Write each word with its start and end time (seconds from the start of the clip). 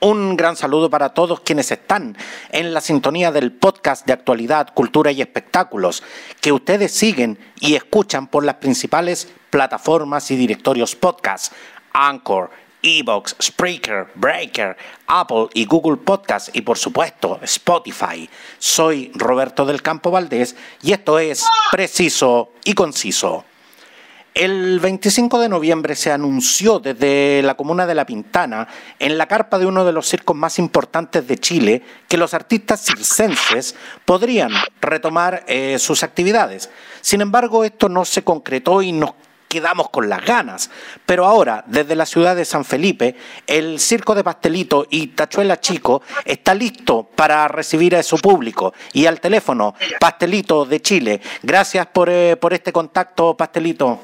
Un 0.00 0.36
gran 0.36 0.54
saludo 0.54 0.88
para 0.88 1.08
todos 1.08 1.40
quienes 1.40 1.72
están 1.72 2.16
en 2.50 2.72
la 2.72 2.80
sintonía 2.80 3.32
del 3.32 3.50
podcast 3.50 4.06
de 4.06 4.12
actualidad, 4.12 4.72
cultura 4.72 5.10
y 5.10 5.20
espectáculos 5.20 6.04
que 6.40 6.52
ustedes 6.52 6.92
siguen 6.92 7.36
y 7.58 7.74
escuchan 7.74 8.28
por 8.28 8.44
las 8.44 8.56
principales 8.56 9.28
plataformas 9.50 10.30
y 10.30 10.36
directorios 10.36 10.94
podcast, 10.94 11.52
Anchor, 11.92 12.48
Evox, 12.80 13.34
Spreaker, 13.42 14.06
Breaker, 14.14 14.76
Apple 15.08 15.48
y 15.52 15.66
Google 15.66 15.96
Podcast 15.96 16.54
y 16.54 16.60
por 16.60 16.78
supuesto 16.78 17.40
Spotify. 17.42 18.30
Soy 18.58 19.10
Roberto 19.16 19.66
del 19.66 19.82
Campo 19.82 20.12
Valdés 20.12 20.54
y 20.80 20.92
esto 20.92 21.18
es 21.18 21.44
Preciso 21.72 22.52
y 22.62 22.74
Conciso. 22.74 23.44
El 24.38 24.78
25 24.78 25.40
de 25.40 25.48
noviembre 25.48 25.96
se 25.96 26.12
anunció 26.12 26.78
desde 26.78 27.42
la 27.42 27.56
comuna 27.56 27.86
de 27.86 27.96
La 27.96 28.06
Pintana, 28.06 28.68
en 29.00 29.18
la 29.18 29.26
carpa 29.26 29.58
de 29.58 29.66
uno 29.66 29.84
de 29.84 29.90
los 29.90 30.06
circos 30.06 30.36
más 30.36 30.60
importantes 30.60 31.26
de 31.26 31.38
Chile, 31.38 31.82
que 32.06 32.16
los 32.16 32.34
artistas 32.34 32.84
circenses 32.84 33.74
podrían 34.04 34.52
retomar 34.80 35.42
eh, 35.48 35.76
sus 35.80 36.04
actividades. 36.04 36.70
Sin 37.00 37.20
embargo, 37.20 37.64
esto 37.64 37.88
no 37.88 38.04
se 38.04 38.22
concretó 38.22 38.80
y 38.80 38.92
nos 38.92 39.14
quedamos 39.48 39.90
con 39.90 40.08
las 40.08 40.24
ganas. 40.24 40.70
Pero 41.04 41.26
ahora, 41.26 41.64
desde 41.66 41.96
la 41.96 42.06
ciudad 42.06 42.36
de 42.36 42.44
San 42.44 42.64
Felipe, 42.64 43.16
el 43.44 43.80
Circo 43.80 44.14
de 44.14 44.22
Pastelito 44.22 44.86
y 44.88 45.08
Tachuela 45.08 45.58
Chico 45.58 46.02
está 46.24 46.54
listo 46.54 47.10
para 47.12 47.48
recibir 47.48 47.96
a 47.96 48.04
su 48.04 48.18
público. 48.18 48.72
Y 48.92 49.06
al 49.06 49.20
teléfono, 49.20 49.74
Pastelito 49.98 50.64
de 50.64 50.80
Chile. 50.80 51.20
Gracias 51.42 51.88
por, 51.88 52.08
eh, 52.08 52.36
por 52.36 52.54
este 52.54 52.72
contacto, 52.72 53.36
Pastelito. 53.36 53.98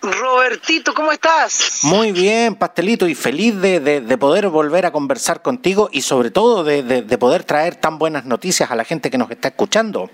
Robertito, 0.00 0.94
¿cómo 0.94 1.12
estás? 1.12 1.80
Muy 1.82 2.12
bien, 2.12 2.54
Pastelito, 2.54 3.08
y 3.08 3.14
feliz 3.14 3.60
de, 3.60 4.18
poder 4.18 4.48
volver 4.48 4.86
a 4.86 4.92
conversar 4.92 5.42
contigo 5.42 5.88
y 5.92 6.02
sobre 6.02 6.30
todo 6.30 6.64
de, 6.64 6.82
de, 6.82 7.18
poder 7.18 7.44
traer 7.44 7.76
tan 7.76 7.98
buenas 7.98 8.24
noticias 8.24 8.70
a 8.70 8.76
la 8.76 8.84
gente 8.84 9.10
que 9.10 9.18
nos 9.18 9.30
está 9.30 9.48
escuchando. 9.48 10.10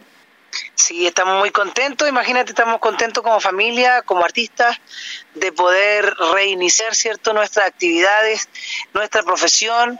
Sí, 0.74 1.06
estamos 1.06 1.38
muy 1.38 1.50
contentos, 1.50 2.08
imagínate, 2.08 2.50
estamos 2.50 2.78
contentos 2.78 3.22
como 3.22 3.40
familia, 3.40 4.02
como 4.02 4.24
artistas, 4.24 4.78
de 5.34 5.52
poder 5.52 6.14
reiniciar, 6.32 6.94
¿cierto?, 6.94 7.32
nuestras 7.32 7.66
actividades, 7.66 8.48
nuestra 8.92 9.22
profesión 9.22 9.98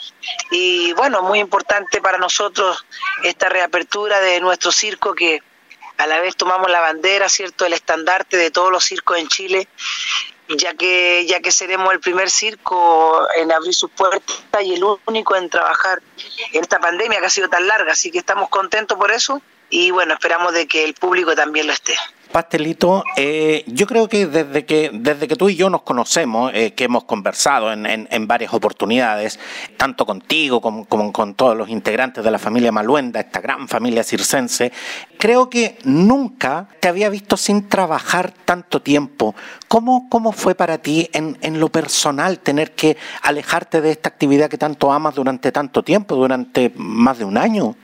y 0.51 0.93
bueno, 0.93 1.23
muy 1.23 1.41
importante 1.41 2.01
para 2.01 2.19
nosotros 2.19 2.87
esta 3.25 3.49
reapertura 3.49 4.21
de 4.21 4.41
nuestro 4.41 4.71
circo 4.71 5.15
que 5.15 5.43
a 5.99 6.07
la 6.07 6.21
vez 6.21 6.37
tomamos 6.37 6.71
la 6.71 6.81
bandera, 6.81 7.29
¿cierto?, 7.29 7.67
el 7.67 7.73
estandarte 7.73 8.37
de 8.37 8.51
todos 8.51 8.71
los 8.71 8.85
circos 8.85 9.19
en 9.19 9.29
Chile, 9.29 9.69
ya 10.49 10.75
que, 10.75 11.25
ya 11.27 11.41
que 11.41 11.51
seremos 11.51 11.93
el 11.93 12.01
primer 12.01 12.31
circo 12.31 13.27
en 13.37 13.53
abrir 13.53 13.75
sus 13.75 13.91
puertas 13.91 14.63
y 14.63 14.75
el 14.75 14.85
único 15.07 15.37
en 15.37 15.49
trabajar 15.49 16.03
en 16.53 16.63
esta 16.63 16.79
pandemia 16.79 17.21
que 17.21 17.27
ha 17.27 17.31
sido 17.31 17.49
tan 17.49 17.67
larga, 17.67 17.93
así 17.93 18.11
que 18.11 18.19
estamos 18.19 18.49
contentos 18.49 18.99
por 18.99 19.11
eso 19.11 19.41
y 19.71 19.91
bueno, 19.91 20.15
esperamos 20.15 20.53
de 20.53 20.67
que 20.67 20.85
el 20.85 20.95
público 20.95 21.35
también 21.35 21.67
lo 21.67 21.73
esté. 21.73 21.95
Pastelito, 22.35 23.05
eh, 23.15 23.63
yo 23.69 23.87
creo 23.87 24.09
que 24.09 24.27
desde 24.27 24.67
que 24.67 24.91
desde 24.93 25.29
que 25.29 25.37
tú 25.37 25.49
y 25.49 25.55
yo 25.55 25.71
nos 25.71 25.83
conocemos, 25.83 26.51
eh, 26.53 26.73
que 26.73 26.83
hemos 26.83 27.05
conversado 27.05 27.73
en, 27.73 27.87
en, 27.87 28.27
varias 28.27 28.53
oportunidades, 28.53 29.39
tanto 29.77 30.05
contigo 30.05 30.61
como, 30.61 30.85
con 31.13 31.35
todos 31.35 31.57
los 31.57 31.69
integrantes 31.69 32.25
de 32.25 32.33
la 32.33 32.41
familia 32.41 32.73
Maluenda, 32.73 33.21
esta 33.21 33.41
gran 33.41 33.69
familia 33.69 34.03
circense, 34.03 34.73
creo 35.17 35.49
que 35.49 35.79
nunca 35.85 36.67
te 36.81 36.89
había 36.89 37.09
visto 37.09 37.37
sin 37.37 37.69
trabajar 37.69 38.33
tanto 38.45 38.83
tiempo. 38.83 39.37
¿Cómo, 39.69 40.09
cómo 40.11 40.33
fue 40.33 40.57
para 40.57 40.79
ti 40.79 41.09
en, 41.13 41.39
en 41.41 41.61
lo 41.61 41.69
personal 41.69 42.41
tener 42.41 42.73
que 42.73 42.97
alejarte 43.23 43.81
de 43.81 43.93
esta 43.93 44.09
actividad 44.09 44.51
que 44.51 44.59
tanto 44.59 44.93
amas 44.93 45.15
durante 45.15 45.53
tanto 45.53 45.85
tiempo, 45.85 46.17
durante 46.17 46.73
más 46.75 47.17
de 47.17 47.27
un 47.27 47.39
año? 47.39 47.77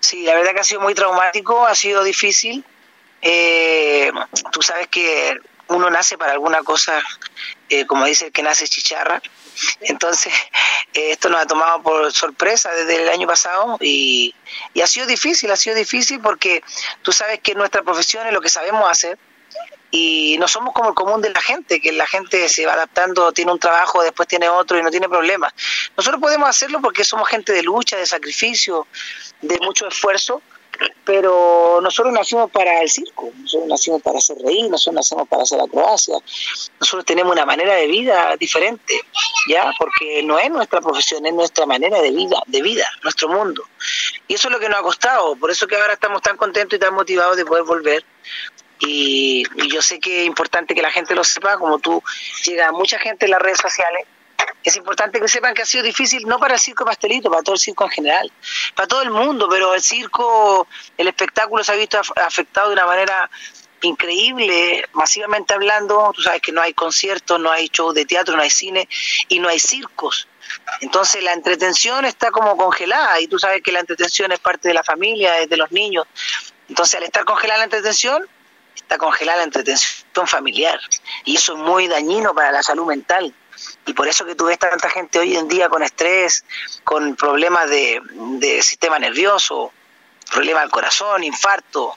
Sí, 0.00 0.22
la 0.24 0.34
verdad 0.34 0.52
que 0.54 0.60
ha 0.60 0.64
sido 0.64 0.80
muy 0.80 0.94
traumático, 0.94 1.66
ha 1.66 1.74
sido 1.74 2.02
difícil 2.02 2.64
eh, 3.22 4.12
tú 4.50 4.60
sabes 4.62 4.88
que 4.88 5.38
uno 5.68 5.88
nace 5.90 6.18
para 6.18 6.32
alguna 6.32 6.62
cosa, 6.62 7.00
eh, 7.68 7.86
como 7.86 8.04
dice 8.04 8.26
el 8.26 8.32
que 8.32 8.42
nace 8.42 8.68
chicharra. 8.68 9.22
Entonces, 9.80 10.32
eh, 10.94 11.12
esto 11.12 11.28
nos 11.28 11.40
ha 11.40 11.46
tomado 11.46 11.82
por 11.82 12.12
sorpresa 12.12 12.72
desde 12.74 13.02
el 13.02 13.08
año 13.08 13.26
pasado 13.26 13.78
y, 13.80 14.34
y 14.74 14.80
ha 14.80 14.86
sido 14.86 15.06
difícil, 15.06 15.50
ha 15.50 15.56
sido 15.56 15.76
difícil 15.76 16.20
porque 16.20 16.62
tú 17.02 17.12
sabes 17.12 17.40
que 17.40 17.54
nuestra 17.54 17.82
profesión 17.82 18.26
es 18.26 18.32
lo 18.32 18.40
que 18.40 18.48
sabemos 18.48 18.90
hacer 18.90 19.18
y 19.94 20.36
no 20.38 20.48
somos 20.48 20.72
como 20.72 20.88
el 20.88 20.94
común 20.94 21.20
de 21.20 21.30
la 21.30 21.40
gente, 21.40 21.80
que 21.80 21.92
la 21.92 22.06
gente 22.06 22.48
se 22.48 22.64
va 22.64 22.72
adaptando, 22.72 23.30
tiene 23.32 23.52
un 23.52 23.58
trabajo, 23.58 24.02
después 24.02 24.26
tiene 24.26 24.48
otro 24.48 24.78
y 24.78 24.82
no 24.82 24.90
tiene 24.90 25.06
problemas. 25.06 25.52
Nosotros 25.96 26.20
podemos 26.20 26.48
hacerlo 26.48 26.80
porque 26.80 27.04
somos 27.04 27.28
gente 27.28 27.52
de 27.52 27.62
lucha, 27.62 27.98
de 27.98 28.06
sacrificio, 28.06 28.86
de 29.42 29.58
mucho 29.60 29.86
esfuerzo 29.86 30.40
pero 31.04 31.80
nosotros 31.82 32.12
nacimos 32.12 32.50
para 32.50 32.80
el 32.80 32.90
circo, 32.90 33.30
nosotros 33.36 33.68
nacimos 33.68 34.02
para 34.02 34.18
hacer 34.18 34.36
reír, 34.38 34.70
nosotros 34.70 34.94
nacimos 34.94 35.28
para 35.28 35.42
hacer 35.42 35.60
acrobacia, 35.60 36.14
nosotros 36.80 37.04
tenemos 37.04 37.32
una 37.32 37.44
manera 37.44 37.74
de 37.74 37.86
vida 37.86 38.36
diferente, 38.38 39.00
¿ya? 39.48 39.72
Porque 39.78 40.22
no 40.22 40.38
es 40.38 40.50
nuestra 40.50 40.80
profesión, 40.80 41.26
es 41.26 41.34
nuestra 41.34 41.66
manera 41.66 42.00
de 42.00 42.10
vida, 42.10 42.42
de 42.46 42.62
vida, 42.62 42.86
nuestro 43.02 43.28
mundo. 43.28 43.64
Y 44.28 44.34
eso 44.34 44.48
es 44.48 44.52
lo 44.52 44.60
que 44.60 44.68
nos 44.68 44.78
ha 44.78 44.82
costado, 44.82 45.36
por 45.36 45.50
eso 45.50 45.66
que 45.66 45.76
ahora 45.76 45.94
estamos 45.94 46.22
tan 46.22 46.36
contentos 46.36 46.76
y 46.76 46.80
tan 46.80 46.94
motivados 46.94 47.36
de 47.36 47.44
poder 47.44 47.64
volver. 47.64 48.04
Y, 48.78 49.44
y 49.56 49.70
yo 49.70 49.80
sé 49.80 50.00
que 50.00 50.22
es 50.22 50.26
importante 50.26 50.74
que 50.74 50.82
la 50.82 50.90
gente 50.90 51.14
lo 51.14 51.22
sepa, 51.22 51.56
como 51.56 51.78
tú, 51.78 52.02
llega 52.44 52.72
mucha 52.72 52.98
gente 52.98 53.26
en 53.26 53.30
las 53.30 53.40
redes 53.40 53.58
sociales, 53.58 54.06
es 54.64 54.76
importante 54.76 55.20
que 55.20 55.28
sepan 55.28 55.54
que 55.54 55.62
ha 55.62 55.66
sido 55.66 55.84
difícil, 55.84 56.26
no 56.26 56.38
para 56.38 56.54
el 56.54 56.60
circo 56.60 56.84
pastelito, 56.84 57.30
para 57.30 57.42
todo 57.42 57.54
el 57.54 57.60
circo 57.60 57.84
en 57.84 57.90
general, 57.90 58.32
para 58.74 58.86
todo 58.86 59.02
el 59.02 59.10
mundo, 59.10 59.48
pero 59.50 59.74
el 59.74 59.82
circo, 59.82 60.66
el 60.96 61.08
espectáculo 61.08 61.64
se 61.64 61.72
ha 61.72 61.76
visto 61.76 62.00
afectado 62.16 62.68
de 62.68 62.74
una 62.74 62.86
manera 62.86 63.30
increíble, 63.82 64.88
masivamente 64.92 65.54
hablando, 65.54 66.12
tú 66.14 66.22
sabes 66.22 66.40
que 66.40 66.52
no 66.52 66.62
hay 66.62 66.72
conciertos, 66.72 67.40
no 67.40 67.50
hay 67.50 67.68
shows 67.72 67.94
de 67.94 68.04
teatro, 68.04 68.36
no 68.36 68.42
hay 68.42 68.50
cine 68.50 68.88
y 69.28 69.40
no 69.40 69.48
hay 69.48 69.58
circos. 69.58 70.28
Entonces 70.80 71.22
la 71.22 71.32
entretención 71.32 72.04
está 72.04 72.30
como 72.30 72.56
congelada 72.56 73.20
y 73.20 73.26
tú 73.26 73.38
sabes 73.38 73.62
que 73.62 73.72
la 73.72 73.80
entretención 73.80 74.30
es 74.32 74.38
parte 74.38 74.68
de 74.68 74.74
la 74.74 74.84
familia, 74.84 75.38
es 75.38 75.48
de 75.48 75.56
los 75.56 75.72
niños. 75.72 76.06
Entonces 76.68 76.94
al 76.94 77.04
estar 77.04 77.24
congelada 77.24 77.58
la 77.58 77.64
entretención, 77.64 78.26
está 78.76 78.98
congelada 78.98 79.38
la 79.38 79.44
entretención 79.44 80.26
familiar 80.26 80.78
y 81.24 81.36
eso 81.36 81.54
es 81.54 81.58
muy 81.58 81.88
dañino 81.88 82.34
para 82.34 82.52
la 82.52 82.62
salud 82.62 82.86
mental 82.86 83.34
y 83.86 83.92
por 83.94 84.08
eso 84.08 84.24
que 84.24 84.34
tú 84.34 84.46
ves 84.46 84.58
tanta 84.58 84.88
gente 84.90 85.18
hoy 85.18 85.36
en 85.36 85.48
día 85.48 85.68
con 85.68 85.82
estrés, 85.82 86.44
con 86.84 87.16
problemas 87.16 87.68
de, 87.68 88.00
de 88.38 88.62
sistema 88.62 88.98
nervioso, 88.98 89.72
problemas 90.30 90.62
al 90.62 90.70
corazón, 90.70 91.24
infarto, 91.24 91.96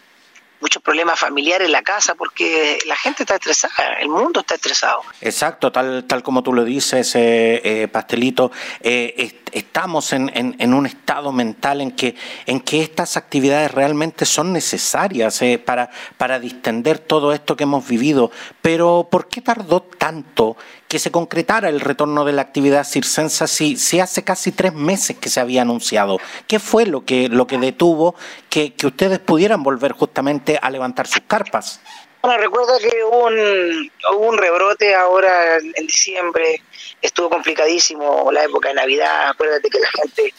muchos 0.61 0.81
problemas 0.81 1.19
familiares 1.19 1.67
en 1.67 1.71
la 1.71 1.81
casa 1.81 2.15
porque 2.15 2.79
la 2.87 2.95
gente 2.95 3.23
está 3.23 3.35
estresada, 3.35 3.97
el 3.99 4.09
mundo 4.09 4.39
está 4.39 4.55
estresado. 4.55 5.01
Exacto, 5.21 5.71
tal, 5.71 6.05
tal 6.05 6.23
como 6.23 6.43
tú 6.43 6.53
lo 6.53 6.63
dices, 6.63 7.13
eh, 7.15 7.61
eh, 7.63 7.87
Pastelito, 7.87 8.51
eh, 8.81 9.43
estamos 9.51 10.11
en, 10.13 10.31
en, 10.33 10.73
un 10.73 10.85
estado 10.85 11.31
mental 11.31 11.81
en 11.81 11.91
que, 11.91 12.15
en 12.45 12.59
que 12.61 12.81
estas 12.81 13.15
actividades 13.15 13.71
realmente 13.71 14.25
son 14.25 14.53
necesarias 14.53 15.39
para, 15.65 15.89
para 16.17 16.39
distender 16.39 16.99
todo 16.99 17.31
esto 17.31 17.55
que 17.55 17.63
hemos 17.63 17.87
vivido, 17.87 18.31
pero 18.61 19.07
¿por 19.09 19.27
qué 19.27 19.41
tardó 19.41 19.81
tanto 19.81 20.57
que 20.87 20.99
se 20.99 21.11
concretara 21.11 21.69
el 21.69 21.79
retorno 21.79 22.25
de 22.25 22.33
la 22.33 22.41
actividad 22.41 22.83
circensa 22.83 23.47
si, 23.47 23.75
si 23.77 23.99
hace 23.99 24.23
casi 24.23 24.51
tres 24.51 24.73
meses 24.73 25.17
que 25.17 25.29
se 25.29 25.39
había 25.39 25.63
anunciado? 25.63 26.19
¿Qué 26.47 26.59
fue 26.59 26.85
lo 26.85 27.05
que, 27.05 27.27
lo 27.29 27.47
que 27.47 27.57
detuvo 27.57 28.15
que, 28.49 28.73
que 28.73 28.87
ustedes 28.87 29.19
pudieran 29.19 29.63
volver 29.63 29.93
justamente 29.93 30.59
a 30.61 30.69
levantar 30.69 31.07
sus 31.07 31.21
carpas? 31.27 31.81
Bueno, 32.25 32.39
recuerdo 32.39 32.79
que 32.79 33.03
hubo 33.03 33.27
un, 33.27 33.91
hubo 34.15 34.29
un 34.29 34.37
rebrote 34.39 34.95
ahora 34.95 35.57
en 35.57 35.85
diciembre, 35.85 36.59
estuvo 36.99 37.29
complicadísimo 37.29 38.31
la 38.31 38.43
época 38.45 38.69
de 38.69 38.73
Navidad, 38.73 39.29
acuérdate 39.29 39.69
que 39.69 39.77
la 39.77 39.89
gente 39.89 40.33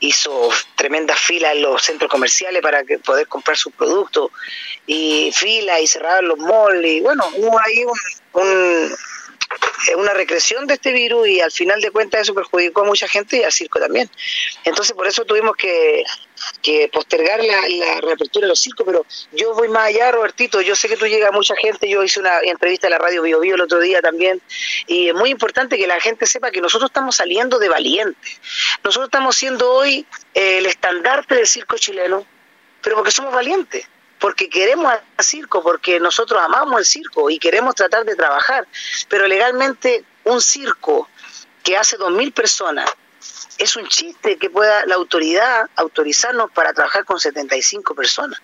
hizo 0.00 0.50
tremendas 0.74 1.16
filas 1.20 1.52
en 1.52 1.62
los 1.62 1.80
centros 1.80 2.10
comerciales 2.10 2.60
para 2.60 2.82
que 2.82 2.98
poder 2.98 3.28
comprar 3.28 3.56
sus 3.56 3.72
productos 3.72 4.32
y 4.84 5.30
filas 5.32 5.80
y 5.80 5.86
cerraban 5.86 6.26
los 6.26 6.38
malls 6.38 6.84
y 6.84 7.00
bueno, 7.02 7.24
hubo 7.36 7.56
ahí 7.60 7.84
un 8.32 8.96
una 9.96 10.12
recreación 10.12 10.66
de 10.66 10.74
este 10.74 10.92
virus 10.92 11.28
y 11.28 11.40
al 11.40 11.50
final 11.50 11.80
de 11.80 11.90
cuentas 11.90 12.22
eso 12.22 12.34
perjudicó 12.34 12.82
a 12.82 12.84
mucha 12.84 13.08
gente 13.08 13.38
y 13.38 13.42
al 13.42 13.52
circo 13.52 13.78
también. 13.78 14.10
Entonces 14.64 14.94
por 14.94 15.06
eso 15.06 15.24
tuvimos 15.24 15.56
que, 15.56 16.04
postergar 16.92 17.42
la, 17.42 18.00
reapertura 18.00 18.44
de 18.44 18.48
los 18.48 18.60
circos, 18.60 18.84
pero 18.86 19.06
yo 19.32 19.54
voy 19.54 19.68
más 19.68 19.86
allá, 19.86 20.12
Robertito, 20.12 20.60
yo 20.60 20.76
sé 20.76 20.88
que 20.88 20.96
tú 20.96 21.06
llegas 21.06 21.30
a 21.30 21.32
mucha 21.32 21.54
gente, 21.56 21.88
yo 21.88 22.02
hice 22.02 22.20
una 22.20 22.40
entrevista 22.40 22.86
en 22.86 22.92
la 22.92 22.98
radio 22.98 23.22
Bio, 23.22 23.40
Bio 23.40 23.54
el 23.54 23.60
otro 23.60 23.80
día 23.80 24.00
también, 24.00 24.40
y 24.86 25.08
es 25.08 25.14
muy 25.14 25.30
importante 25.30 25.76
que 25.76 25.86
la 25.86 26.00
gente 26.00 26.26
sepa 26.26 26.50
que 26.50 26.60
nosotros 26.60 26.90
estamos 26.90 27.16
saliendo 27.16 27.58
de 27.58 27.68
valientes. 27.68 28.40
Nosotros 28.84 29.08
estamos 29.08 29.36
siendo 29.36 29.72
hoy 29.72 30.06
el 30.34 30.66
estandarte 30.66 31.34
del 31.34 31.46
circo 31.46 31.76
chileno, 31.76 32.26
pero 32.82 32.96
porque 32.96 33.10
somos 33.10 33.32
valientes 33.32 33.88
porque 34.18 34.48
queremos 34.48 34.92
al 34.92 35.24
circo, 35.24 35.62
porque 35.62 36.00
nosotros 36.00 36.40
amamos 36.42 36.78
el 36.80 36.84
circo 36.84 37.30
y 37.30 37.38
queremos 37.38 37.74
tratar 37.74 38.04
de 38.04 38.16
trabajar, 38.16 38.66
pero 39.08 39.26
legalmente 39.26 40.04
un 40.24 40.40
circo 40.40 41.08
que 41.62 41.76
hace 41.76 41.96
dos 41.96 42.12
mil 42.12 42.32
personas 42.32 42.90
Es 43.58 43.76
un 43.76 43.88
chiste 43.88 44.38
que 44.38 44.50
pueda 44.50 44.86
la 44.86 44.94
autoridad 44.94 45.68
autorizarnos 45.74 46.50
para 46.52 46.72
trabajar 46.72 47.04
con 47.04 47.18
75 47.18 47.94
personas. 47.94 48.40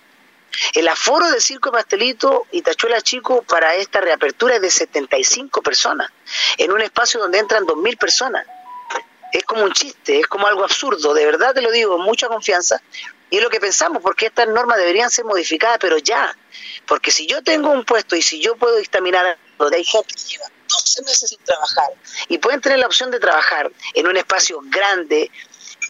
El 0.72 0.88
aforo 0.88 1.30
de 1.30 1.40
Circo 1.40 1.72
Pastelito 1.72 2.46
y 2.52 2.62
Tachuela 2.62 3.00
Chico 3.00 3.42
para 3.42 3.74
esta 3.74 4.00
reapertura 4.00 4.56
es 4.56 4.62
de 4.62 4.70
75 4.70 5.62
personas, 5.62 6.10
en 6.58 6.72
un 6.72 6.80
espacio 6.80 7.20
donde 7.20 7.38
entran 7.38 7.64
2.000 7.64 7.98
personas. 7.98 8.46
Es 9.34 9.42
como 9.44 9.64
un 9.64 9.72
chiste, 9.72 10.20
es 10.20 10.28
como 10.28 10.46
algo 10.46 10.62
absurdo, 10.62 11.12
de 11.12 11.26
verdad 11.26 11.52
te 11.52 11.60
lo 11.60 11.72
digo, 11.72 11.98
mucha 11.98 12.28
confianza. 12.28 12.80
Y 13.30 13.38
es 13.38 13.42
lo 13.42 13.50
que 13.50 13.58
pensamos, 13.58 14.00
porque 14.00 14.26
estas 14.26 14.46
normas 14.46 14.78
deberían 14.78 15.10
ser 15.10 15.24
modificadas, 15.24 15.78
pero 15.80 15.98
ya. 15.98 16.32
Porque 16.86 17.10
si 17.10 17.26
yo 17.26 17.42
tengo 17.42 17.70
un 17.70 17.84
puesto 17.84 18.14
y 18.14 18.22
si 18.22 18.40
yo 18.40 18.54
puedo 18.54 18.76
dictaminar 18.76 19.36
donde 19.58 19.78
hay 19.78 19.84
gente 19.84 20.14
que 20.14 20.22
lleva 20.22 20.44
12 20.68 21.02
meses 21.02 21.30
sin 21.30 21.38
trabajar 21.40 21.88
y 22.28 22.38
pueden 22.38 22.60
tener 22.60 22.78
la 22.78 22.86
opción 22.86 23.10
de 23.10 23.18
trabajar 23.18 23.72
en 23.94 24.06
un 24.06 24.16
espacio 24.16 24.60
grande, 24.66 25.32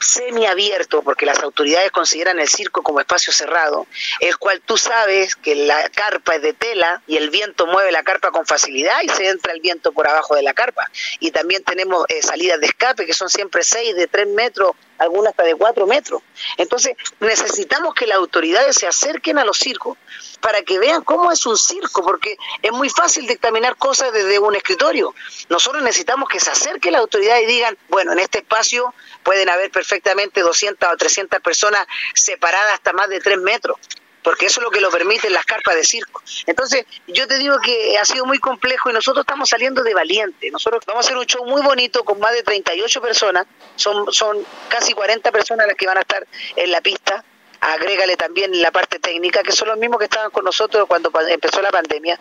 semiabierto, 0.05 1.03
porque 1.03 1.27
las 1.27 1.43
autoridades 1.43 1.91
consideran 1.91 2.39
el 2.39 2.49
circo 2.49 2.83
como 2.83 3.01
espacio 3.01 3.33
cerrado, 3.33 3.87
el 4.21 4.37
cual 4.37 4.61
tú 4.61 4.77
sabes 4.77 5.35
que 5.35 5.55
la 5.55 5.89
carpa 5.91 6.37
es 6.37 6.43
de 6.43 6.53
tela 6.53 7.03
y 7.07 7.17
el 7.17 7.31
viento 7.31 7.67
mueve 7.67 7.91
la 7.91 8.03
carpa 8.03 8.31
con 8.31 8.47
facilidad 8.47 9.03
y 9.03 9.09
se 9.09 9.29
entra 9.29 9.53
el 9.53 9.61
viento 9.61 9.93
por 9.93 10.07
abajo 10.07 10.35
de 10.35 10.43
la 10.43 10.53
carpa. 10.53 10.91
Y 11.21 11.31
también 11.31 11.65
tenemos 11.65 12.05
eh, 12.09 12.23
salidas 12.23 12.61
de 12.61 12.67
escape 12.67 13.07
que 13.07 13.15
son 13.15 13.31
siempre 13.31 13.65
seis, 13.65 13.97
de 13.97 14.07
tres 14.07 14.29
metros, 14.29 14.73
algunas 14.99 15.31
hasta 15.31 15.45
de 15.45 15.55
cuatro 15.55 15.87
metros. 15.87 16.23
Entonces 16.59 16.97
necesitamos 17.21 17.95
que 17.95 18.07
las 18.07 18.19
autoridades 18.19 18.77
se 18.77 18.87
acerquen 18.87 19.39
a 19.39 19.45
los 19.45 19.59
circos 19.59 19.97
para 20.45 20.61
que 20.61 20.79
vean 20.79 21.03
cómo 21.03 21.33
es 21.33 21.47
un 21.47 21.57
circo, 21.57 22.05
porque 22.05 22.37
es 22.61 22.71
muy 22.71 22.91
fácil 22.91 23.27
dictaminar 23.27 23.77
cosas 23.77 24.13
desde 24.13 24.39
un 24.39 24.55
escritorio. 24.55 25.15
Nosotros 25.49 25.83
necesitamos 25.83 26.29
que 26.29 26.39
se 26.39 26.51
acerque 26.51 26.91
la 26.91 26.99
autoridad 26.99 27.39
y 27.41 27.47
digan, 27.47 27.79
bueno, 27.89 28.13
en 28.13 28.19
este 28.19 28.41
espacio 28.41 28.93
pueden 29.23 29.49
haber 29.49 29.71
perfectamente 29.71 30.43
200 30.43 30.87
o 30.93 30.97
300 30.99 31.41
personas 31.41 31.87
separadas 32.13 32.75
hasta 32.75 32.93
más 32.93 33.09
de 33.09 33.21
3 33.21 33.39
metros 33.39 33.79
porque 34.23 34.47
eso 34.47 34.61
es 34.61 34.65
lo 34.65 34.71
que 34.71 34.81
lo 34.81 34.91
permiten 34.91 35.35
las 35.35 35.45
carpas 35.45 35.75
de 35.75 35.85
circo. 35.85 36.23
Entonces, 36.47 36.87
yo 37.07 37.27
te 37.27 37.37
digo 37.37 37.59
que 37.63 37.99
ha 37.99 38.07
sido 38.07 38.25
muy 38.25 38.39
complejo 38.39 38.89
y 38.89 38.95
nosotros 38.95 39.23
estamos 39.23 39.51
saliendo 39.51 39.83
de 39.83 39.93
valiente. 39.93 40.51
Nosotros 40.51 40.83
vamos 40.87 41.05
a 41.05 41.09
hacer 41.09 41.19
un 41.19 41.27
show 41.27 41.45
muy 41.45 41.61
bonito 41.61 42.05
con 42.05 42.19
más 42.21 42.33
de 42.33 42.43
38 42.43 43.03
personas, 43.03 43.47
son, 43.77 44.11
son 44.13 44.39
casi 44.69 44.95
40 44.95 45.31
personas 45.31 45.67
las 45.67 45.77
que 45.77 45.87
van 45.87 45.99
a 45.99 46.01
estar 46.01 46.27
en 46.57 46.71
la 46.71 46.81
pista 46.81 47.23
agrégale 47.73 48.17
también 48.17 48.61
la 48.61 48.71
parte 48.71 48.99
técnica, 48.99 49.43
que 49.43 49.53
son 49.53 49.69
los 49.69 49.79
mismos 49.79 49.99
que 49.99 50.05
estaban 50.05 50.31
con 50.31 50.45
nosotros 50.45 50.87
cuando 50.87 51.11
empezó 51.29 51.63
la 51.63 51.71
pandemia. 51.71 52.19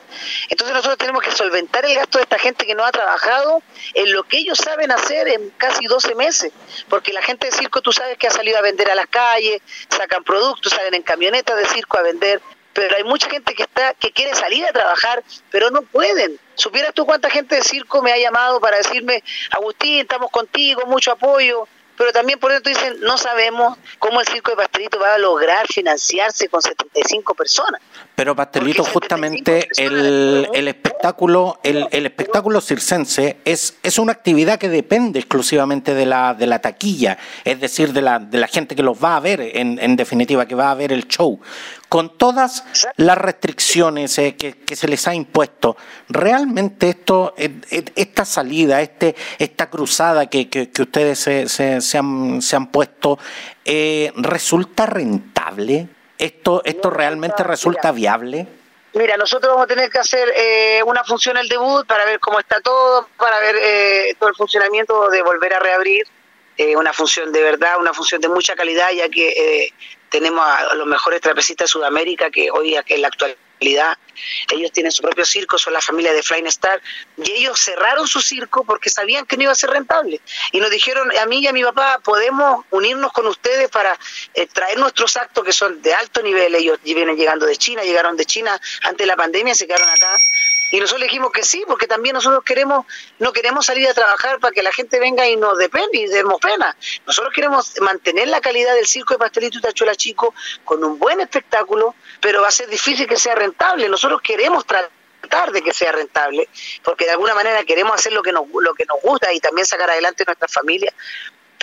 Entonces 0.49 0.73
nosotros 0.73 0.97
tenemos 0.97 1.21
que 1.21 1.31
solventar 1.31 1.85
el 1.85 1.95
gasto 1.95 2.17
de 2.17 2.23
esta 2.23 2.39
gente 2.39 2.65
que 2.65 2.75
no 2.75 2.85
ha 2.85 2.91
trabajado 2.91 3.61
en 3.93 4.13
lo 4.13 4.23
que 4.23 4.37
ellos 4.37 4.57
saben 4.57 4.91
hacer 4.91 5.27
en 5.27 5.49
casi 5.57 5.85
12 5.85 6.15
meses, 6.15 6.53
porque 6.89 7.11
la 7.11 7.21
gente 7.21 7.47
de 7.47 7.51
circo 7.51 7.81
tú 7.81 7.91
sabes 7.91 8.17
que 8.17 8.27
ha 8.27 8.31
salido 8.31 8.57
a 8.57 8.61
vender 8.61 8.89
a 8.89 8.95
las 8.95 9.07
calles, 9.07 9.61
sacan 9.89 10.23
productos, 10.23 10.71
salen 10.71 10.93
en 10.93 11.03
camionetas 11.03 11.57
de 11.57 11.65
circo 11.65 11.97
a 11.97 12.03
vender, 12.03 12.41
pero 12.73 12.95
hay 12.95 13.03
mucha 13.03 13.29
gente 13.29 13.53
que 13.53 13.63
está 13.63 13.93
que 13.95 14.11
quiere 14.11 14.33
salir 14.35 14.65
a 14.65 14.71
trabajar, 14.71 15.23
pero 15.51 15.69
no 15.71 15.81
pueden. 15.81 16.39
¿Supieras 16.55 16.93
tú 16.93 17.05
cuánta 17.05 17.29
gente 17.29 17.55
de 17.55 17.63
circo 17.63 18.01
me 18.01 18.11
ha 18.11 18.17
llamado 18.17 18.59
para 18.59 18.77
decirme, 18.77 19.23
Agustín, 19.51 19.99
estamos 19.99 20.31
contigo, 20.31 20.85
mucho 20.85 21.11
apoyo, 21.11 21.67
pero 22.03 22.11
también 22.11 22.37
por 22.37 22.51
eso 22.51 22.59
dicen, 22.65 22.97
no 22.99 23.17
sabemos 23.17 23.77
cómo 23.97 24.19
el 24.19 24.27
circo 24.27 24.51
de 24.51 24.57
Pastelito 24.57 24.99
va 24.99 25.13
a 25.13 25.17
lograr 25.17 25.65
financiarse 25.67 26.49
con 26.49 26.61
75 26.61 27.33
personas. 27.33 27.79
Pero 28.13 28.35
Pastelito, 28.35 28.83
justamente 28.83 29.69
el, 29.77 30.49
el, 30.53 30.67
espectáculo, 30.67 31.61
el, 31.63 31.87
el, 31.91 32.05
espectáculo 32.05 32.59
circense 32.59 33.37
es, 33.45 33.77
es 33.83 33.97
una 33.99 34.11
actividad 34.11 34.59
que 34.59 34.67
depende 34.67 35.19
exclusivamente 35.19 35.93
de 35.93 36.05
la, 36.05 36.33
de 36.33 36.45
la 36.45 36.59
taquilla, 36.59 37.17
es 37.45 37.61
decir, 37.61 37.93
de 37.93 38.01
la, 38.01 38.19
de 38.19 38.37
la 38.37 38.47
gente 38.47 38.75
que 38.75 38.83
los 38.83 39.01
va 39.01 39.15
a 39.15 39.21
ver, 39.21 39.39
en, 39.39 39.79
en 39.81 39.95
definitiva, 39.95 40.45
que 40.45 40.55
va 40.55 40.71
a 40.71 40.75
ver 40.75 40.91
el 40.91 41.07
show 41.07 41.39
con 41.93 42.17
todas 42.17 42.63
las 42.97 43.15
restricciones 43.19 44.17
eh, 44.17 44.35
que, 44.35 44.75
se 44.75 44.87
les 44.87 45.07
ha 45.07 45.13
impuesto, 45.13 45.77
realmente 46.09 46.89
esto, 46.89 47.35
eh, 47.37 47.51
eh, 47.69 47.85
esta 47.95 48.25
salida, 48.25 48.81
este, 48.81 49.15
esta 49.37 49.69
cruzada 49.69 50.25
que, 50.25 50.71
ustedes 50.79 51.19
se, 51.19 51.47
se, 51.47 51.97
han, 51.99 52.41
se, 52.41 52.55
han, 52.55 52.71
puesto, 52.71 53.19
¿resulta 54.15 54.87
rentable? 54.87 55.87
¿Esto, 56.17 56.63
esto 56.65 56.89
realmente 56.89 57.43
resulta 57.43 57.91
viable? 57.91 58.47
Mira, 58.93 59.15
nosotros 59.15 59.51
vamos 59.51 59.65
a 59.65 59.67
tener 59.67 59.91
que 59.91 59.99
hacer 59.99 60.33
una 60.87 61.03
función 61.03 61.37
el 61.37 61.47
debut 61.47 61.85
para 61.85 62.05
ver 62.05 62.19
cómo 62.19 62.39
está 62.39 62.59
todo, 62.61 63.07
para 63.19 63.37
ver 63.37 63.55
todo 64.17 64.29
el 64.29 64.35
funcionamiento 64.35 65.11
de 65.11 65.21
volver 65.21 65.53
a 65.53 65.59
reabrir. 65.59 66.07
Una 66.75 66.93
función 66.93 67.31
de 67.31 67.41
verdad, 67.41 67.79
una 67.79 67.93
función 67.93 68.21
de 68.21 68.29
mucha 68.29 68.55
calidad, 68.55 68.91
ya 68.91 69.09
que 69.09 69.73
tenemos 70.09 70.45
a 70.45 70.75
los 70.75 70.85
mejores 70.85 71.21
trapecistas 71.21 71.65
de 71.65 71.71
Sudamérica 71.71 72.29
que 72.29 72.51
hoy 72.51 72.75
en 72.75 73.01
la 73.01 73.07
actualidad 73.07 73.37
ellos 74.51 74.71
tienen 74.71 74.91
su 74.91 75.01
propio 75.01 75.25
circo, 75.25 75.57
son 75.57 75.73
la 75.73 75.81
familia 75.81 76.13
de 76.13 76.21
Flying 76.21 76.47
Star, 76.47 76.81
y 77.17 77.31
ellos 77.31 77.59
cerraron 77.59 78.07
su 78.07 78.21
circo 78.21 78.63
porque 78.63 78.89
sabían 78.89 79.25
que 79.25 79.37
no 79.37 79.43
iba 79.43 79.51
a 79.51 79.55
ser 79.55 79.69
rentable. 79.69 80.21
Y 80.51 80.59
nos 80.59 80.69
dijeron, 80.69 81.09
a 81.17 81.25
mí 81.25 81.39
y 81.39 81.47
a 81.47 81.53
mi 81.53 81.63
papá, 81.63 81.99
podemos 82.03 82.65
unirnos 82.71 83.11
con 83.11 83.27
ustedes 83.27 83.69
para 83.69 83.97
eh, 84.33 84.47
traer 84.47 84.77
nuestros 84.77 85.17
actos 85.17 85.43
que 85.43 85.53
son 85.53 85.81
de 85.81 85.93
alto 85.93 86.21
nivel. 86.21 86.53
Ellos 86.55 86.79
vienen 86.83 87.15
llegando 87.15 87.45
de 87.45 87.55
China, 87.57 87.83
llegaron 87.83 88.17
de 88.17 88.25
China 88.25 88.59
antes 88.83 88.97
de 88.97 89.05
la 89.05 89.15
pandemia, 89.15 89.55
se 89.55 89.65
quedaron 89.65 89.89
acá 89.89 90.19
y 90.73 90.79
nosotros 90.79 91.01
le 91.01 91.05
dijimos 91.05 91.31
que 91.31 91.43
sí, 91.43 91.63
porque 91.67 91.85
también 91.85 92.15
nosotros 92.15 92.43
queremos, 92.43 92.87
no 93.19 93.31
queremos 93.31 93.63
salir 93.63 93.87
a 93.87 93.93
trabajar 93.93 94.39
para 94.39 94.51
que 94.51 94.63
la 94.63 94.71
gente 94.71 94.99
venga 94.99 95.29
y 95.29 95.35
nos 95.35 95.55
depende 95.59 95.99
y 95.99 96.07
demos 96.07 96.41
pena. 96.41 96.75
Nosotros 97.05 97.31
queremos 97.31 97.79
mantener 97.79 98.27
la 98.29 98.41
calidad 98.41 98.73
del 98.73 98.87
circo 98.87 99.13
de 99.13 99.19
pastelito 99.19 99.59
y 99.59 99.61
tachuela 99.61 99.93
chico 99.93 100.33
con 100.65 100.83
un 100.83 100.97
buen 100.97 101.21
espectáculo, 101.21 101.93
pero 102.19 102.41
va 102.41 102.47
a 102.47 102.51
ser 102.51 102.69
difícil 102.69 103.05
que 103.05 103.17
sea 103.17 103.35
rentable. 103.35 103.87
Nosotros 103.87 104.19
queremos 104.23 104.65
tratar 104.65 105.51
de 105.51 105.61
que 105.61 105.73
sea 105.75 105.91
rentable, 105.91 106.49
porque 106.83 107.05
de 107.05 107.11
alguna 107.11 107.35
manera 107.35 107.63
queremos 107.65 107.93
hacer 107.93 108.11
lo 108.11 108.23
que 108.23 108.31
nos, 108.31 108.47
lo 108.59 108.73
que 108.73 108.85
nos 108.85 108.99
gusta 108.99 109.31
y 109.31 109.39
también 109.39 109.67
sacar 109.67 109.91
adelante 109.91 110.23
nuestra 110.25 110.47
familia, 110.47 110.91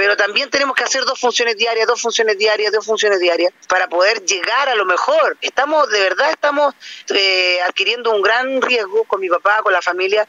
pero 0.00 0.16
también 0.16 0.48
tenemos 0.48 0.74
que 0.74 0.82
hacer 0.82 1.04
dos 1.04 1.20
funciones 1.20 1.58
diarias, 1.58 1.86
dos 1.86 2.00
funciones 2.00 2.38
diarias, 2.38 2.72
dos 2.72 2.86
funciones 2.86 3.20
diarias 3.20 3.52
para 3.68 3.86
poder 3.86 4.24
llegar 4.24 4.66
a 4.70 4.74
lo 4.74 4.86
mejor. 4.86 5.36
Estamos, 5.42 5.90
de 5.90 6.00
verdad, 6.00 6.30
estamos 6.30 6.74
eh, 7.14 7.58
adquiriendo 7.68 8.10
un 8.10 8.22
gran 8.22 8.62
riesgo 8.62 9.04
con 9.04 9.20
mi 9.20 9.28
papá, 9.28 9.60
con 9.62 9.74
la 9.74 9.82
familia, 9.82 10.26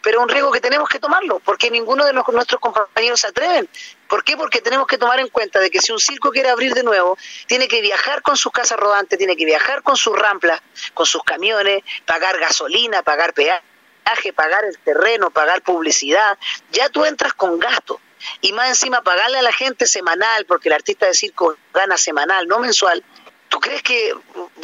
pero 0.00 0.22
un 0.22 0.28
riesgo 0.30 0.50
que 0.50 0.62
tenemos 0.62 0.88
que 0.88 0.98
tomarlo, 0.98 1.38
porque 1.40 1.70
ninguno 1.70 2.06
de 2.06 2.14
nuestros 2.14 2.58
compañeros 2.62 3.20
se 3.20 3.26
atreven. 3.26 3.68
¿Por 4.08 4.24
qué? 4.24 4.38
Porque 4.38 4.62
tenemos 4.62 4.86
que 4.86 4.96
tomar 4.96 5.20
en 5.20 5.28
cuenta 5.28 5.60
de 5.60 5.70
que 5.70 5.82
si 5.82 5.92
un 5.92 6.00
circo 6.00 6.30
quiere 6.30 6.48
abrir 6.48 6.72
de 6.72 6.82
nuevo, 6.82 7.18
tiene 7.46 7.68
que 7.68 7.82
viajar 7.82 8.22
con 8.22 8.38
sus 8.38 8.52
casas 8.52 8.80
rodantes, 8.80 9.18
tiene 9.18 9.36
que 9.36 9.44
viajar 9.44 9.82
con 9.82 9.98
sus 9.98 10.18
ramplas, 10.18 10.62
con 10.94 11.04
sus 11.04 11.22
camiones, 11.24 11.82
pagar 12.06 12.38
gasolina, 12.38 13.02
pagar 13.02 13.34
peaje, 13.34 14.32
pagar 14.34 14.64
el 14.64 14.78
terreno, 14.78 15.28
pagar 15.28 15.60
publicidad. 15.60 16.38
Ya 16.72 16.88
tú 16.88 17.04
entras 17.04 17.34
con 17.34 17.58
gastos 17.58 17.98
y 18.40 18.52
más 18.52 18.68
encima 18.68 19.02
pagarle 19.02 19.38
a 19.38 19.42
la 19.42 19.52
gente 19.52 19.86
semanal, 19.86 20.46
porque 20.46 20.68
el 20.68 20.74
artista 20.74 21.06
de 21.06 21.14
circo 21.14 21.56
gana 21.72 21.96
semanal, 21.96 22.46
no 22.46 22.58
mensual, 22.58 23.04
¿Tú 23.50 23.58
crees 23.58 23.82
que 23.82 24.14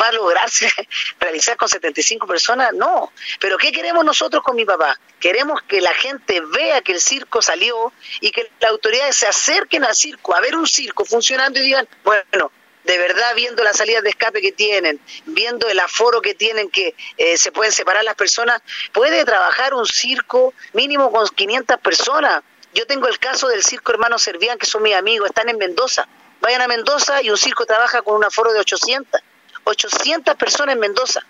va 0.01 0.07
a 0.07 0.13
lograrse 0.13 0.71
realizar 1.19 1.57
con 1.57 1.69
75 1.69 2.25
personas? 2.25 2.73
No. 2.73 3.13
Pero 3.41 3.59
¿qué 3.59 3.73
queremos 3.73 4.05
nosotros 4.05 4.45
con 4.45 4.55
mi 4.55 4.65
papá? 4.65 4.97
Queremos 5.19 5.61
que 5.63 5.81
la 5.81 5.93
gente 5.93 6.41
vea 6.41 6.81
que 6.83 6.93
el 6.93 7.01
circo 7.01 7.43
salió 7.43 7.93
y 8.21 8.31
que 8.31 8.49
las 8.61 8.71
autoridades 8.71 9.17
se 9.17 9.27
acerquen 9.27 9.85
al 9.85 9.97
circo, 9.97 10.37
a 10.37 10.41
ver 10.41 10.55
un 10.55 10.69
circo 10.69 11.05
funcionando 11.05 11.59
y 11.59 11.65
digan, 11.65 11.89
bueno, 12.05 12.53
de 12.85 12.99
verdad 12.99 13.35
viendo 13.35 13.65
las 13.65 13.77
salidas 13.77 14.05
de 14.05 14.11
escape 14.11 14.41
que 14.41 14.53
tienen, 14.53 15.01
viendo 15.25 15.69
el 15.69 15.81
aforo 15.81 16.23
que 16.23 16.35
tienen, 16.35 16.71
que 16.71 16.95
eh, 17.17 17.37
se 17.39 17.51
pueden 17.51 17.73
separar 17.73 18.05
las 18.05 18.15
personas, 18.15 18.63
puede 18.93 19.25
trabajar 19.25 19.75
un 19.75 19.87
circo 19.87 20.55
mínimo 20.75 21.11
con 21.11 21.27
500 21.27 21.79
personas 21.81 22.45
yo 22.76 22.87
tengo 22.87 23.09
el 23.09 23.18
caso 23.18 23.49
del 23.49 23.64
circo 23.64 23.90
Hermano 23.92 24.18
Servián, 24.18 24.59
que 24.59 24.66
son 24.66 24.83
mis 24.83 24.95
amigos, 24.95 25.30
están 25.30 25.49
en 25.49 25.56
Mendoza. 25.56 26.06
Vayan 26.42 26.61
a 26.61 26.68
Mendoza 26.68 27.23
y 27.23 27.30
un 27.30 27.38
circo 27.38 27.64
trabaja 27.64 28.02
con 28.02 28.16
un 28.16 28.25
aforo 28.25 28.52
de 28.52 28.61
800. 28.61 29.18
800 29.64 30.35
personas 30.35 30.75
en 30.75 30.80
Mendoza. 30.80 31.21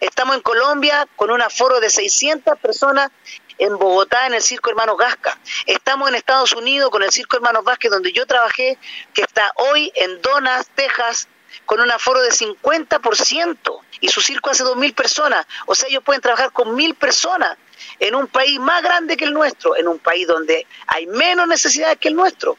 Estamos 0.00 0.34
en 0.34 0.42
Colombia 0.42 1.06
con 1.14 1.30
un 1.30 1.40
aforo 1.40 1.78
de 1.78 1.88
600 1.88 2.58
personas 2.58 3.10
en 3.58 3.78
Bogotá 3.78 4.26
en 4.26 4.34
el 4.34 4.42
Circo 4.42 4.70
Hermanos 4.70 4.96
Gasca. 4.98 5.38
Estamos 5.66 6.08
en 6.08 6.16
Estados 6.16 6.52
Unidos 6.52 6.90
con 6.90 7.04
el 7.04 7.12
Circo 7.12 7.36
Hermanos 7.36 7.62
Vázquez, 7.62 7.92
donde 7.92 8.12
yo 8.12 8.26
trabajé, 8.26 8.76
que 9.14 9.22
está 9.22 9.52
hoy 9.56 9.92
en 9.94 10.20
Donas, 10.20 10.68
Texas, 10.74 11.28
con 11.64 11.80
un 11.80 11.90
aforo 11.92 12.20
de 12.22 12.30
50%. 12.30 13.80
Y 14.00 14.08
su 14.08 14.20
circo 14.20 14.50
hace 14.50 14.64
2.000 14.64 14.94
personas. 14.96 15.46
O 15.66 15.76
sea, 15.76 15.88
ellos 15.88 16.02
pueden 16.02 16.20
trabajar 16.22 16.50
con 16.50 16.76
1.000 16.76 16.96
personas 16.96 17.56
en 17.98 18.14
un 18.14 18.26
país 18.26 18.58
más 18.58 18.82
grande 18.82 19.16
que 19.16 19.24
el 19.24 19.32
nuestro, 19.32 19.76
en 19.76 19.88
un 19.88 19.98
país 19.98 20.26
donde 20.26 20.66
hay 20.86 21.06
menos 21.06 21.46
necesidades 21.48 21.98
que 21.98 22.08
el 22.08 22.14
nuestro. 22.14 22.56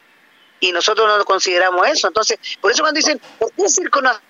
Y 0.60 0.72
nosotros 0.72 1.06
no 1.06 1.24
consideramos 1.24 1.86
eso. 1.88 2.08
Entonces, 2.08 2.38
por 2.60 2.70
eso 2.70 2.82
cuando 2.82 2.98
dicen, 2.98 3.20
¿por 3.38 3.52
qué 3.52 3.62
el 3.62 3.68
circo 3.68 4.00
no 4.00 4.10
ha 4.10 4.20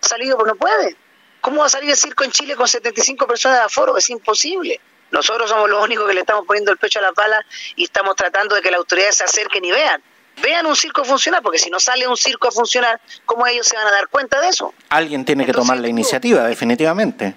salido? 0.00 0.36
Pues 0.36 0.48
no 0.48 0.56
puede. 0.56 0.96
¿Cómo 1.40 1.60
va 1.60 1.66
a 1.66 1.68
salir 1.68 1.90
el 1.90 1.96
circo 1.96 2.24
en 2.24 2.32
Chile 2.32 2.56
con 2.56 2.66
75 2.66 3.26
personas 3.26 3.58
de 3.58 3.64
aforo? 3.64 3.96
Es 3.96 4.08
imposible. 4.10 4.80
Nosotros 5.10 5.48
somos 5.48 5.68
los 5.70 5.84
únicos 5.84 6.08
que 6.08 6.14
le 6.14 6.20
estamos 6.20 6.46
poniendo 6.46 6.72
el 6.72 6.78
pecho 6.78 6.98
a 6.98 7.02
las 7.02 7.14
balas 7.14 7.44
y 7.76 7.84
estamos 7.84 8.16
tratando 8.16 8.56
de 8.56 8.62
que 8.62 8.70
las 8.70 8.78
autoridades 8.78 9.16
se 9.16 9.24
acerquen 9.24 9.64
y 9.64 9.70
vean. 9.70 10.02
vean 10.42 10.66
un 10.66 10.74
circo 10.74 11.04
funcionar, 11.04 11.42
porque 11.42 11.58
si 11.58 11.70
no 11.70 11.78
sale 11.78 12.08
un 12.08 12.16
circo 12.16 12.48
a 12.48 12.50
funcionar, 12.50 13.00
¿cómo 13.24 13.46
ellos 13.46 13.66
se 13.68 13.76
van 13.76 13.86
a 13.86 13.90
dar 13.92 14.08
cuenta 14.08 14.40
de 14.40 14.48
eso? 14.48 14.74
Alguien 14.88 15.24
tiene 15.24 15.46
que 15.46 15.52
tomar 15.52 15.78
la 15.78 15.86
iniciativa, 15.86 16.44
definitivamente. 16.48 17.36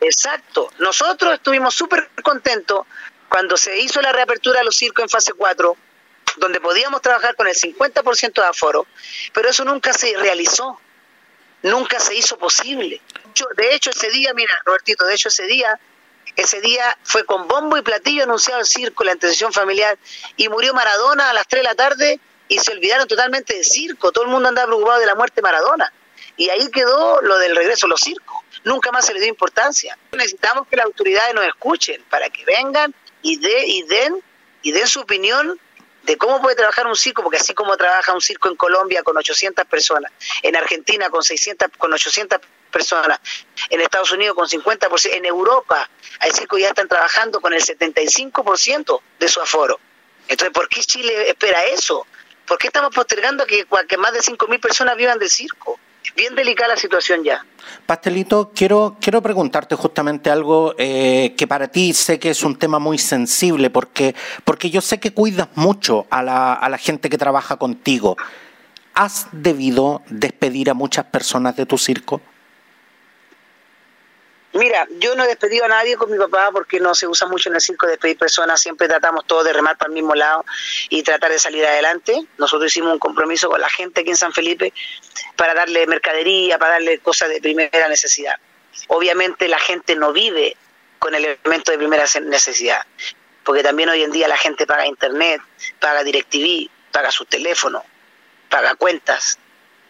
Exacto. 0.00 0.70
Nosotros 0.78 1.34
estuvimos 1.34 1.74
súper 1.74 2.10
contentos 2.22 2.86
cuando 3.28 3.56
se 3.56 3.78
hizo 3.78 4.00
la 4.00 4.12
reapertura 4.12 4.58
de 4.58 4.64
los 4.64 4.76
circos 4.76 5.04
en 5.04 5.08
fase 5.08 5.32
4, 5.32 5.76
donde 6.36 6.60
podíamos 6.60 7.00
trabajar 7.02 7.36
con 7.36 7.46
el 7.46 7.54
50% 7.54 8.34
de 8.34 8.46
aforo, 8.46 8.86
pero 9.32 9.48
eso 9.48 9.64
nunca 9.64 9.92
se 9.92 10.16
realizó, 10.16 10.80
nunca 11.62 12.00
se 12.00 12.14
hizo 12.14 12.38
posible. 12.38 13.00
De 13.56 13.74
hecho, 13.74 13.90
ese 13.90 14.10
día, 14.10 14.34
mira, 14.34 14.52
Robertito, 14.64 15.04
de 15.04 15.14
hecho 15.14 15.28
ese 15.28 15.44
día, 15.44 15.78
ese 16.36 16.60
día 16.60 16.96
fue 17.02 17.24
con 17.24 17.46
bombo 17.46 17.76
y 17.76 17.82
platillo 17.82 18.24
anunciado 18.24 18.60
el 18.60 18.66
circo, 18.66 19.04
la 19.04 19.12
intercesión 19.12 19.52
familiar, 19.52 19.98
y 20.36 20.48
murió 20.48 20.74
Maradona 20.74 21.30
a 21.30 21.32
las 21.32 21.46
3 21.46 21.62
de 21.62 21.68
la 21.68 21.74
tarde 21.74 22.20
y 22.48 22.58
se 22.58 22.72
olvidaron 22.72 23.06
totalmente 23.06 23.54
del 23.54 23.64
circo, 23.64 24.10
todo 24.10 24.24
el 24.24 24.30
mundo 24.30 24.48
andaba 24.48 24.66
preocupado 24.66 24.98
de 24.98 25.06
la 25.06 25.14
muerte 25.14 25.36
de 25.36 25.42
Maradona. 25.42 25.92
Y 26.36 26.48
ahí 26.48 26.68
quedó 26.70 27.20
lo 27.22 27.38
del 27.38 27.54
regreso 27.54 27.86
a 27.86 27.90
los 27.90 28.00
circos. 28.00 28.29
Nunca 28.64 28.92
más 28.92 29.06
se 29.06 29.14
le 29.14 29.20
dio 29.20 29.28
importancia. 29.28 29.96
Necesitamos 30.12 30.66
que 30.68 30.76
las 30.76 30.86
autoridades 30.86 31.34
nos 31.34 31.44
escuchen 31.44 32.02
para 32.10 32.28
que 32.30 32.44
vengan 32.44 32.94
y, 33.22 33.36
de, 33.36 33.66
y, 33.66 33.82
den, 33.84 34.22
y 34.62 34.72
den 34.72 34.86
su 34.86 35.00
opinión 35.00 35.58
de 36.02 36.16
cómo 36.16 36.40
puede 36.40 36.56
trabajar 36.56 36.86
un 36.86 36.96
circo, 36.96 37.22
porque 37.22 37.38
así 37.38 37.54
como 37.54 37.76
trabaja 37.76 38.12
un 38.14 38.20
circo 38.20 38.48
en 38.48 38.56
Colombia 38.56 39.02
con 39.02 39.16
800 39.16 39.66
personas, 39.66 40.12
en 40.42 40.56
Argentina 40.56 41.10
con 41.10 41.22
600, 41.22 41.68
con 41.76 41.92
800 41.92 42.40
personas, 42.70 43.20
en 43.68 43.80
Estados 43.80 44.10
Unidos 44.12 44.34
con 44.34 44.48
50%, 44.48 45.10
en 45.12 45.26
Europa 45.26 45.88
hay 46.20 46.30
circos 46.30 46.56
que 46.56 46.62
ya 46.62 46.68
están 46.68 46.88
trabajando 46.88 47.40
con 47.40 47.52
el 47.52 47.62
75% 47.62 49.00
de 49.18 49.28
su 49.28 49.40
aforo. 49.40 49.78
Entonces, 50.28 50.52
¿por 50.52 50.68
qué 50.68 50.80
Chile 50.82 51.28
espera 51.28 51.64
eso? 51.64 52.06
¿Por 52.46 52.58
qué 52.58 52.68
estamos 52.68 52.94
postergando 52.94 53.46
que, 53.46 53.66
que 53.88 53.96
más 53.96 54.12
de 54.12 54.20
5.000 54.20 54.60
personas 54.60 54.96
vivan 54.96 55.18
del 55.18 55.30
circo? 55.30 55.78
Bien 56.16 56.34
delicada 56.34 56.70
la 56.70 56.76
situación 56.76 57.24
ya. 57.24 57.44
Pastelito, 57.86 58.52
quiero, 58.54 58.96
quiero 59.00 59.22
preguntarte 59.22 59.74
justamente 59.74 60.30
algo 60.30 60.74
eh, 60.78 61.34
que 61.36 61.46
para 61.46 61.68
ti 61.68 61.92
sé 61.92 62.18
que 62.18 62.30
es 62.30 62.42
un 62.42 62.56
tema 62.56 62.78
muy 62.78 62.98
sensible, 62.98 63.70
porque, 63.70 64.14
porque 64.44 64.70
yo 64.70 64.80
sé 64.80 65.00
que 65.00 65.12
cuidas 65.12 65.48
mucho 65.54 66.06
a 66.10 66.22
la, 66.22 66.54
a 66.54 66.68
la 66.68 66.78
gente 66.78 67.08
que 67.10 67.18
trabaja 67.18 67.56
contigo. 67.56 68.16
¿Has 68.94 69.28
debido 69.32 70.02
despedir 70.08 70.70
a 70.70 70.74
muchas 70.74 71.06
personas 71.06 71.56
de 71.56 71.66
tu 71.66 71.78
circo? 71.78 72.20
Mira, 74.52 74.88
yo 74.98 75.14
no 75.14 75.22
he 75.22 75.28
despedido 75.28 75.64
a 75.64 75.68
nadie 75.68 75.96
con 75.96 76.10
mi 76.10 76.18
papá 76.18 76.50
porque 76.52 76.80
no 76.80 76.92
se 76.94 77.06
usa 77.06 77.28
mucho 77.28 77.48
en 77.48 77.54
el 77.54 77.60
circo 77.60 77.86
despedir 77.86 78.18
personas, 78.18 78.60
siempre 78.60 78.88
tratamos 78.88 79.24
todos 79.24 79.44
de 79.44 79.52
remar 79.52 79.78
para 79.78 79.88
el 79.88 79.94
mismo 79.94 80.14
lado 80.16 80.44
y 80.88 81.04
tratar 81.04 81.30
de 81.30 81.38
salir 81.38 81.64
adelante. 81.64 82.20
Nosotros 82.36 82.72
hicimos 82.72 82.92
un 82.92 82.98
compromiso 82.98 83.48
con 83.48 83.60
la 83.60 83.68
gente 83.68 84.00
aquí 84.00 84.10
en 84.10 84.16
San 84.16 84.32
Felipe 84.32 84.72
para 85.36 85.54
darle 85.54 85.86
mercadería, 85.86 86.58
para 86.58 86.72
darle 86.72 86.98
cosas 86.98 87.28
de 87.28 87.40
primera 87.40 87.88
necesidad. 87.88 88.40
Obviamente 88.88 89.46
la 89.46 89.60
gente 89.60 89.94
no 89.94 90.12
vive 90.12 90.56
con 90.98 91.14
el 91.14 91.24
elemento 91.24 91.70
de 91.70 91.78
primera 91.78 92.04
necesidad, 92.22 92.84
porque 93.44 93.62
también 93.62 93.88
hoy 93.88 94.02
en 94.02 94.10
día 94.10 94.26
la 94.26 94.36
gente 94.36 94.66
paga 94.66 94.84
internet, 94.84 95.40
paga 95.78 96.02
DirecTV, 96.02 96.68
paga 96.90 97.12
su 97.12 97.24
teléfono, 97.24 97.84
paga 98.48 98.74
cuentas, 98.74 99.38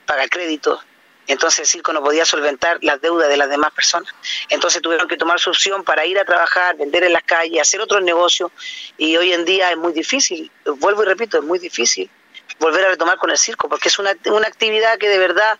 paga 0.04 0.28
créditos 0.28 0.84
entonces 1.26 1.60
el 1.60 1.66
circo 1.66 1.92
no 1.92 2.02
podía 2.02 2.24
solventar 2.24 2.78
las 2.82 3.00
deudas 3.00 3.28
de 3.28 3.36
las 3.36 3.48
demás 3.48 3.72
personas. 3.72 4.12
Entonces 4.48 4.82
tuvieron 4.82 5.06
que 5.06 5.16
tomar 5.16 5.38
su 5.38 5.50
opción 5.50 5.84
para 5.84 6.04
ir 6.04 6.18
a 6.18 6.24
trabajar, 6.24 6.76
vender 6.76 7.04
en 7.04 7.12
las 7.12 7.22
calles, 7.22 7.60
hacer 7.60 7.80
otros 7.80 8.02
negocios. 8.02 8.50
Y 8.98 9.16
hoy 9.16 9.32
en 9.32 9.44
día 9.44 9.70
es 9.70 9.76
muy 9.76 9.92
difícil, 9.92 10.50
vuelvo 10.78 11.02
y 11.02 11.06
repito, 11.06 11.38
es 11.38 11.44
muy 11.44 11.58
difícil 11.58 12.10
volver 12.58 12.84
a 12.84 12.88
retomar 12.90 13.16
con 13.18 13.30
el 13.30 13.38
circo, 13.38 13.68
porque 13.68 13.88
es 13.88 13.98
una, 13.98 14.14
una 14.26 14.46
actividad 14.46 14.98
que 14.98 15.08
de 15.08 15.18
verdad 15.18 15.58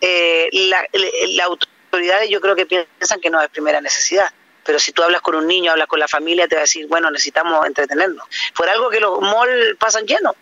eh, 0.00 0.48
las 0.52 0.82
la 1.28 1.44
autoridades 1.44 2.28
yo 2.28 2.40
creo 2.40 2.56
que 2.56 2.66
piensan 2.66 3.20
que 3.20 3.30
no 3.30 3.40
es 3.40 3.48
primera 3.48 3.80
necesidad. 3.80 4.32
Pero 4.64 4.78
si 4.78 4.92
tú 4.92 5.02
hablas 5.02 5.22
con 5.22 5.34
un 5.34 5.46
niño, 5.46 5.72
hablas 5.72 5.88
con 5.88 5.98
la 5.98 6.08
familia, 6.08 6.46
te 6.46 6.54
va 6.54 6.60
a 6.60 6.64
decir, 6.64 6.86
bueno, 6.86 7.10
necesitamos 7.10 7.66
entretenernos. 7.66 8.24
Por 8.54 8.68
algo 8.68 8.90
que 8.90 9.00
los 9.00 9.20
malls 9.20 9.76
pasan 9.78 10.06
llenos. 10.06 10.34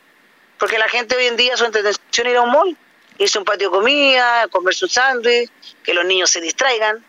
Porque 0.59 0.79
la 0.79 0.89
gente 0.89 1.17
hoy 1.17 1.27
en 1.27 1.37
día 1.37 1.57
su 1.57 1.65
entretención 1.65 2.27
es 2.27 2.33
ir 2.33 2.37
a 2.37 2.43
un 2.43 2.51
mall 2.51 2.77
irse 3.21 3.39
un 3.39 3.45
patio 3.45 3.69
de 3.69 3.77
comida, 3.77 4.49
comerse 4.49 4.87
un 4.87 4.91
sándwich, 4.91 5.51
que 5.85 5.93
los 5.93 6.05
niños 6.07 6.31
se 6.31 6.41
distraigan, 6.41 7.05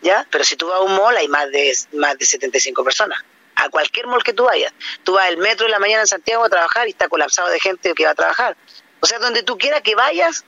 ¿ya? 0.00 0.26
Pero 0.30 0.44
si 0.44 0.56
tú 0.56 0.68
vas 0.68 0.78
a 0.78 0.82
un 0.82 0.94
mall 0.94 1.16
hay 1.16 1.28
más 1.28 1.50
de, 1.50 1.76
más 1.94 2.16
de 2.16 2.24
75 2.24 2.84
personas. 2.84 3.18
A 3.56 3.68
cualquier 3.68 4.06
mall 4.06 4.22
que 4.22 4.32
tú 4.32 4.44
vayas. 4.44 4.72
Tú 5.02 5.14
vas 5.14 5.26
al 5.26 5.38
metro 5.38 5.66
en 5.66 5.72
la 5.72 5.78
mañana 5.80 6.02
en 6.02 6.06
Santiago 6.06 6.44
a 6.44 6.48
trabajar 6.48 6.86
y 6.86 6.90
está 6.90 7.08
colapsado 7.08 7.48
de 7.48 7.58
gente 7.58 7.94
que 7.94 8.04
va 8.04 8.12
a 8.12 8.14
trabajar. 8.14 8.56
O 9.00 9.06
sea, 9.06 9.18
donde 9.18 9.42
tú 9.42 9.58
quieras 9.58 9.80
que 9.82 9.96
vayas, 9.96 10.44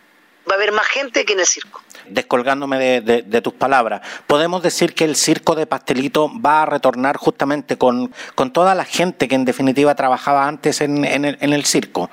va 0.49 0.53
a 0.53 0.57
haber 0.57 0.71
más 0.71 0.87
gente 0.87 1.25
que 1.25 1.33
en 1.33 1.41
el 1.41 1.47
circo. 1.47 1.83
Descolgándome 2.07 3.01
de, 3.01 3.43
tus 3.43 3.55
palabras, 3.55 4.03
¿podemos 4.27 4.63
decir 4.63 4.95
que 4.95 5.05
el 5.05 5.17
circo 5.17 5.57
de 5.57 5.67
pastelito 5.67 6.31
va 6.41 6.63
a 6.63 6.67
retornar 6.67 7.17
justamente 7.17 7.77
con, 7.77 8.15
con 8.37 8.53
toda 8.53 8.77
la 8.77 8.85
gente 8.85 9.27
que 9.27 9.35
en 9.35 9.45
definitiva 9.45 9.95
trabajaba 9.97 10.47
antes 10.47 10.81
en, 10.81 11.05
en 11.05 11.53
el 11.53 11.65
circo? 11.65 12.09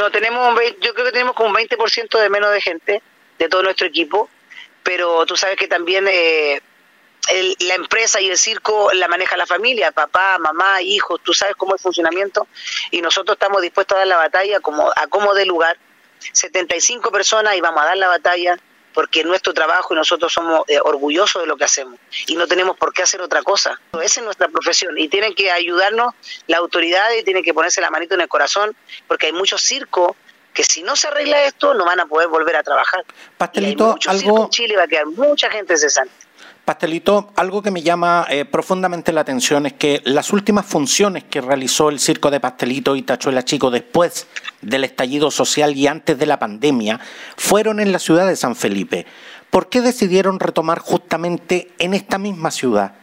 No, 0.00 0.10
tenemos, 0.10 0.58
yo 0.80 0.94
creo 0.94 1.04
que 1.04 1.12
tenemos 1.12 1.34
como 1.34 1.50
un 1.50 1.54
20% 1.54 2.18
de 2.18 2.30
menos 2.30 2.50
de 2.52 2.62
gente 2.62 3.02
de 3.38 3.48
todo 3.50 3.62
nuestro 3.62 3.86
equipo, 3.86 4.30
pero 4.82 5.26
tú 5.26 5.36
sabes 5.36 5.58
que 5.58 5.68
también 5.68 6.08
eh, 6.08 6.62
la 7.58 7.74
empresa 7.74 8.18
y 8.18 8.30
el 8.30 8.38
circo 8.38 8.90
la 8.94 9.08
maneja 9.08 9.36
la 9.36 9.44
familia, 9.44 9.92
papá, 9.92 10.38
mamá, 10.38 10.80
hijos, 10.80 11.20
tú 11.22 11.34
sabes 11.34 11.54
cómo 11.54 11.74
es 11.74 11.82
el 11.82 11.82
funcionamiento 11.82 12.48
y 12.90 13.02
nosotros 13.02 13.34
estamos 13.34 13.60
dispuestos 13.60 13.94
a 13.94 13.98
dar 13.98 14.06
la 14.06 14.16
batalla 14.16 14.60
como 14.60 14.90
a 14.90 15.06
como 15.08 15.34
de 15.34 15.44
lugar. 15.44 15.76
75 16.32 17.12
personas 17.12 17.54
y 17.56 17.60
vamos 17.60 17.82
a 17.82 17.88
dar 17.88 17.98
la 17.98 18.08
batalla 18.08 18.58
porque 18.94 19.24
nuestro 19.24 19.54
trabajo 19.54 19.94
y 19.94 19.96
nosotros 19.96 20.32
somos 20.32 20.62
eh, 20.68 20.78
orgullosos 20.82 21.42
de 21.42 21.48
lo 21.48 21.56
que 21.56 21.64
hacemos 21.64 21.98
y 22.26 22.36
no 22.36 22.46
tenemos 22.46 22.76
por 22.76 22.92
qué 22.92 23.02
hacer 23.02 23.20
otra 23.20 23.42
cosa. 23.42 23.80
Esa 24.02 24.20
es 24.20 24.24
nuestra 24.24 24.48
profesión 24.48 24.98
y 24.98 25.08
tienen 25.08 25.34
que 25.34 25.50
ayudarnos 25.50 26.14
las 26.46 26.60
autoridades 26.60 27.20
y 27.20 27.24
tienen 27.24 27.42
que 27.42 27.54
ponerse 27.54 27.80
la 27.80 27.90
manito 27.90 28.14
en 28.14 28.22
el 28.22 28.28
corazón 28.28 28.74
porque 29.06 29.26
hay 29.26 29.32
muchos 29.32 29.62
circos 29.62 30.16
que 30.52 30.64
si 30.64 30.82
no 30.82 30.96
se 30.96 31.08
arregla 31.08 31.44
esto 31.44 31.74
no 31.74 31.84
van 31.84 32.00
a 32.00 32.06
poder 32.06 32.28
volver 32.28 32.56
a 32.56 32.62
trabajar. 32.62 33.04
Pastelito, 33.36 33.96
algo... 34.06 34.44
En 34.44 34.50
Chile 34.50 34.76
va 34.76 34.84
a 34.84 34.88
quedar 34.88 35.06
mucha 35.06 35.50
gente 35.50 35.76
cesante. 35.76 36.12
Pastelito, 36.70 37.32
algo 37.34 37.62
que 37.62 37.72
me 37.72 37.82
llama 37.82 38.28
eh, 38.30 38.44
profundamente 38.44 39.12
la 39.12 39.22
atención 39.22 39.66
es 39.66 39.72
que 39.72 40.02
las 40.04 40.32
últimas 40.32 40.64
funciones 40.64 41.24
que 41.24 41.40
realizó 41.40 41.88
el 41.88 41.98
Circo 41.98 42.30
de 42.30 42.38
Pastelito 42.38 42.94
y 42.94 43.02
Tachuela 43.02 43.44
Chico 43.44 43.72
después 43.72 44.28
del 44.60 44.84
estallido 44.84 45.32
social 45.32 45.76
y 45.76 45.88
antes 45.88 46.16
de 46.16 46.26
la 46.26 46.38
pandemia 46.38 47.00
fueron 47.36 47.80
en 47.80 47.90
la 47.90 47.98
ciudad 47.98 48.24
de 48.28 48.36
San 48.36 48.54
Felipe. 48.54 49.04
¿Por 49.50 49.68
qué 49.68 49.80
decidieron 49.80 50.38
retomar 50.38 50.78
justamente 50.78 51.72
en 51.80 51.92
esta 51.92 52.18
misma 52.18 52.52
ciudad? 52.52 52.94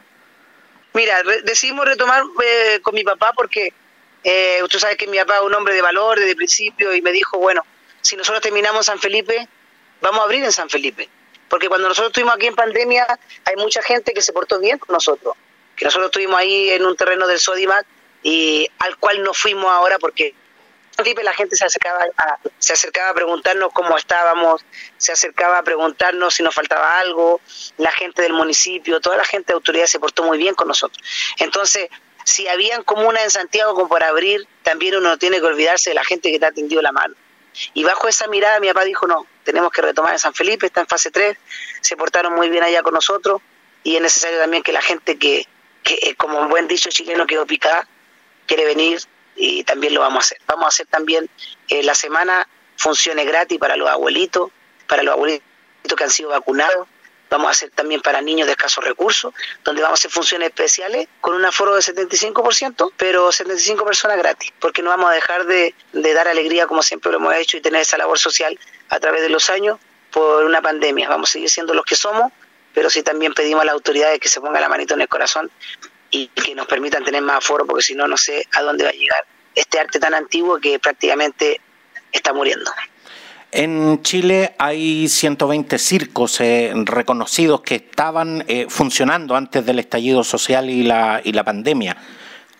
Mira, 0.93 1.15
decidimos 1.43 1.83
retomar 1.83 2.24
eh, 2.45 2.79
con 2.81 2.95
mi 2.95 3.03
papá 3.03 3.33
porque 3.36 3.74
eh, 4.24 4.63
usted 4.63 4.79
sabe 4.79 4.95
que 4.95 5.07
mi 5.07 5.17
papá 5.17 5.39
es 5.39 5.41
un 5.41 5.53
hombre 5.53 5.74
de 5.74 5.81
valor 5.81 6.17
desde 6.17 6.31
el 6.31 6.38
principio 6.38 6.95
y 6.95 7.01
me 7.01 7.12
dijo, 7.12 7.38
bueno, 7.38 7.65
si 8.00 8.15
nosotros 8.15 8.41
terminamos 8.41 8.86
San 8.86 9.00
Felipe, 9.00 9.45
vamos 10.00 10.21
a 10.21 10.24
abrir 10.24 10.45
en 10.45 10.53
San 10.53 10.69
Felipe. 10.69 11.09
Porque 11.50 11.70
cuando 11.70 11.88
nosotros 11.88 12.10
estuvimos 12.10 12.36
aquí 12.36 12.48
en 12.48 12.56
pandemia, 12.56 13.06
hay 13.46 13.56
mucha 13.56 13.82
gente 13.82 14.13
que 14.13 14.22
se 14.22 14.34
portó 14.34 14.60
bien 14.60 14.77
con 14.77 14.94
nosotros. 14.94 15.36
Que 15.75 15.86
nosotros 15.86 16.08
estuvimos 16.08 16.39
ahí 16.39 16.70
en 16.70 16.86
un 16.86 16.96
terreno 16.96 17.27
del 17.27 17.39
Sodimac 17.39 17.86
y 18.24 18.68
al 18.80 18.98
cual 18.98 19.24
no 19.24 19.34
fuimos 19.34 19.72
ahora 19.72 20.00
porque 20.00 20.34
la 21.24 21.34
gente 21.34 21.56
se 21.56 21.66
acercaba 21.66 22.06
a, 22.18 22.39
se 22.58 22.74
acercaba 22.74 23.10
a 23.10 23.13
preguntarnos 23.13 23.72
cómo 23.74 23.98
estábamos, 23.98 24.66
se 24.98 25.12
acercaba 25.12 25.60
a 25.60 25.63
preguntarnos 25.63 26.34
si 26.34 26.44
nos 26.44 26.56
faltaba 26.56 27.00
algo, 27.00 27.39
la 27.77 27.92
gente 27.92 28.24
del 28.24 28.34
municipio, 28.34 29.00
toda 29.00 29.18
la 29.18 29.25
gente 29.25 29.48
de 29.48 29.54
autoridad 29.54 29.86
se 29.86 30.00
portó 30.00 30.24
muy 30.24 30.38
bien 30.38 30.56
con 30.56 30.68
nosotros. 30.68 31.01
Entonces, 31.38 31.89
si 32.25 32.48
habían 32.48 32.84
comunas 32.84 33.24
en 33.24 33.32
Santiago 33.32 33.74
como 33.75 33.88
para 33.88 34.10
abrir, 34.10 34.48
también 34.63 34.96
uno 34.96 35.10
no 35.10 35.18
tiene 35.18 35.39
que 35.39 35.46
olvidarse 35.46 35.92
de 35.92 35.96
la 35.96 36.04
gente 36.04 36.32
que 36.32 36.39
te 36.39 36.46
ha 36.46 36.51
tendido 36.51 36.82
la 36.82 36.92
mano. 36.92 37.16
Y 37.74 37.84
bajo 37.84 38.08
esa 38.08 38.27
mirada 38.27 38.60
mi 38.60 38.68
papá 38.68 38.84
dijo, 38.84 39.08
no, 39.08 39.25
tenemos 39.48 39.72
que 39.72 39.82
retomar 39.82 40.12
en 40.12 40.20
San 40.20 40.34
Felipe, 40.34 40.66
está 40.66 40.82
en 40.82 40.88
fase 40.88 41.10
3, 41.10 41.38
se 41.82 41.96
portaron 41.96 42.36
muy 42.36 42.50
bien 42.50 42.63
allá 42.63 42.84
con 42.84 42.94
nosotros 42.94 43.42
y 43.84 43.96
es 43.96 44.01
necesario 44.01 44.38
también 44.39 44.62
que 44.62 44.74
la 44.74 44.82
gente 44.82 45.18
que, 45.18 45.48
que 45.84 45.98
eh, 46.01 46.16
como 46.16 46.39
un 46.39 46.50
buen 46.50 46.68
dicho 46.68 46.89
chileno, 46.89 47.25
quedó 47.25 47.46
picada, 47.46 47.88
quiere 48.46 48.66
venir 48.66 49.00
y 49.36 49.63
también 49.63 49.94
lo 49.94 50.01
vamos 50.01 50.18
a 50.18 50.25
hacer. 50.25 50.38
Vamos 50.48 50.66
a 50.66 50.68
hacer 50.68 50.88
también 50.88 51.30
eh, 51.70 51.84
la 51.84 51.96
semana 51.96 52.48
funciones 52.75 53.25
gratis 53.25 53.58
para 53.58 53.77
los 53.77 53.89
abuelitos, 53.89 54.51
para 54.88 55.04
los 55.04 55.13
abuelitos 55.13 55.48
que 55.96 56.04
han 56.04 56.10
sido 56.10 56.30
vacunados, 56.30 56.88
vamos 57.30 57.48
a 57.48 57.51
hacer 57.51 57.70
también 57.72 58.01
para 58.01 58.22
niños 58.22 58.48
de 58.48 58.54
escasos 58.54 58.84
recursos, 58.84 59.34
donde 59.63 59.82
vamos 59.82 60.00
a 60.00 60.01
hacer 60.01 60.12
funciones 60.12 60.50
especiales 60.50 61.08
con 61.22 61.36
un 61.36 61.46
aforo 61.46 61.75
de 61.75 61.82
75%, 61.82 62.92
pero 62.98 63.32
75 63.32 63.86
personas 63.86 64.18
gratis, 64.18 64.51
porque 64.60 64.82
no 64.82 64.89
vamos 64.89 65.10
a 65.10 65.13
dejar 65.13 65.46
de, 65.46 65.74
dar 65.94 66.27
alegría 66.27 66.68
como 66.68 66.84
siempre 66.84 67.12
lo 67.12 67.18
hemos 67.18 67.36
hecho 67.36 67.58
y 67.58 67.62
tener 67.62 67.82
esa 67.82 67.98
labor 67.98 68.20
social 68.20 68.58
a 68.89 69.00
través 69.00 69.22
de 69.22 69.29
los 69.29 69.50
años 69.50 69.79
por 70.12 70.46
una 70.46 70.62
pandemia. 70.62 71.10
Vamos 71.10 71.29
a 71.29 71.34
seguir 71.34 71.50
siendo 71.50 71.74
los 71.74 71.86
que 71.86 71.96
somos, 71.96 72.32
pero 72.74 72.89
sí 72.89 73.03
también 73.03 73.34
pedimos 73.34 73.62
a 73.62 73.65
las 73.65 73.74
autoridades 73.74 74.20
que 74.20 74.29
se 74.29 74.41
pongan 74.41 74.62
la 74.62 74.70
manito 74.70 74.94
en 74.94 75.01
el 75.01 75.08
corazón 75.08 75.50
y 76.10 76.27
que 76.27 76.56
nos 76.56 76.67
permitan 76.67 77.03
tener 77.03 77.22
más 77.22 77.38
aforo, 77.38 77.65
porque 77.65 77.84
si 77.84 77.96
no, 77.96 78.08
no 78.08 78.17
sé 78.17 78.46
a 78.53 78.62
dónde 78.62 78.84
va 78.84 78.89
a 78.89 78.94
llegar 78.94 79.25
este 79.56 79.79
arte 79.79 80.00
tan 80.00 80.13
antiguo 80.13 80.60
que 80.60 80.79
prácticamente 80.79 81.60
está 82.12 82.34
muriendo. 82.34 82.72
En 83.51 84.01
Chile 84.03 84.56
hay 84.60 85.08
120 85.08 85.77
circos 85.79 86.41
eh, 86.41 86.72
reconocidos 86.75 87.62
que 87.62 87.75
estaban 87.75 88.44
eh, 88.48 88.67
funcionando 88.70 89.36
antes 89.36 89.65
del 89.65 89.79
estallido 89.79 90.24
social 90.24 90.70
y 90.70 90.84
la, 90.84 91.22
y 91.24 91.32
la 91.32 91.44
pandemia. 91.44 91.98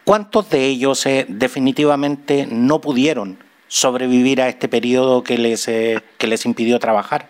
¿Cuántos 0.04 0.50
de 0.50 0.66
ellos 0.66 1.06
eh, 1.06 1.26
definitivamente 1.28 2.48
no 2.50 2.80
pudieron 2.80 3.38
sobrevivir 3.68 4.42
a 4.42 4.50
este 4.50 4.68
periodo 4.68 5.24
que 5.24 5.38
les, 5.38 5.66
que 5.66 6.28
les 6.28 6.46
impidió 6.46 6.80
trabajar? 6.80 7.30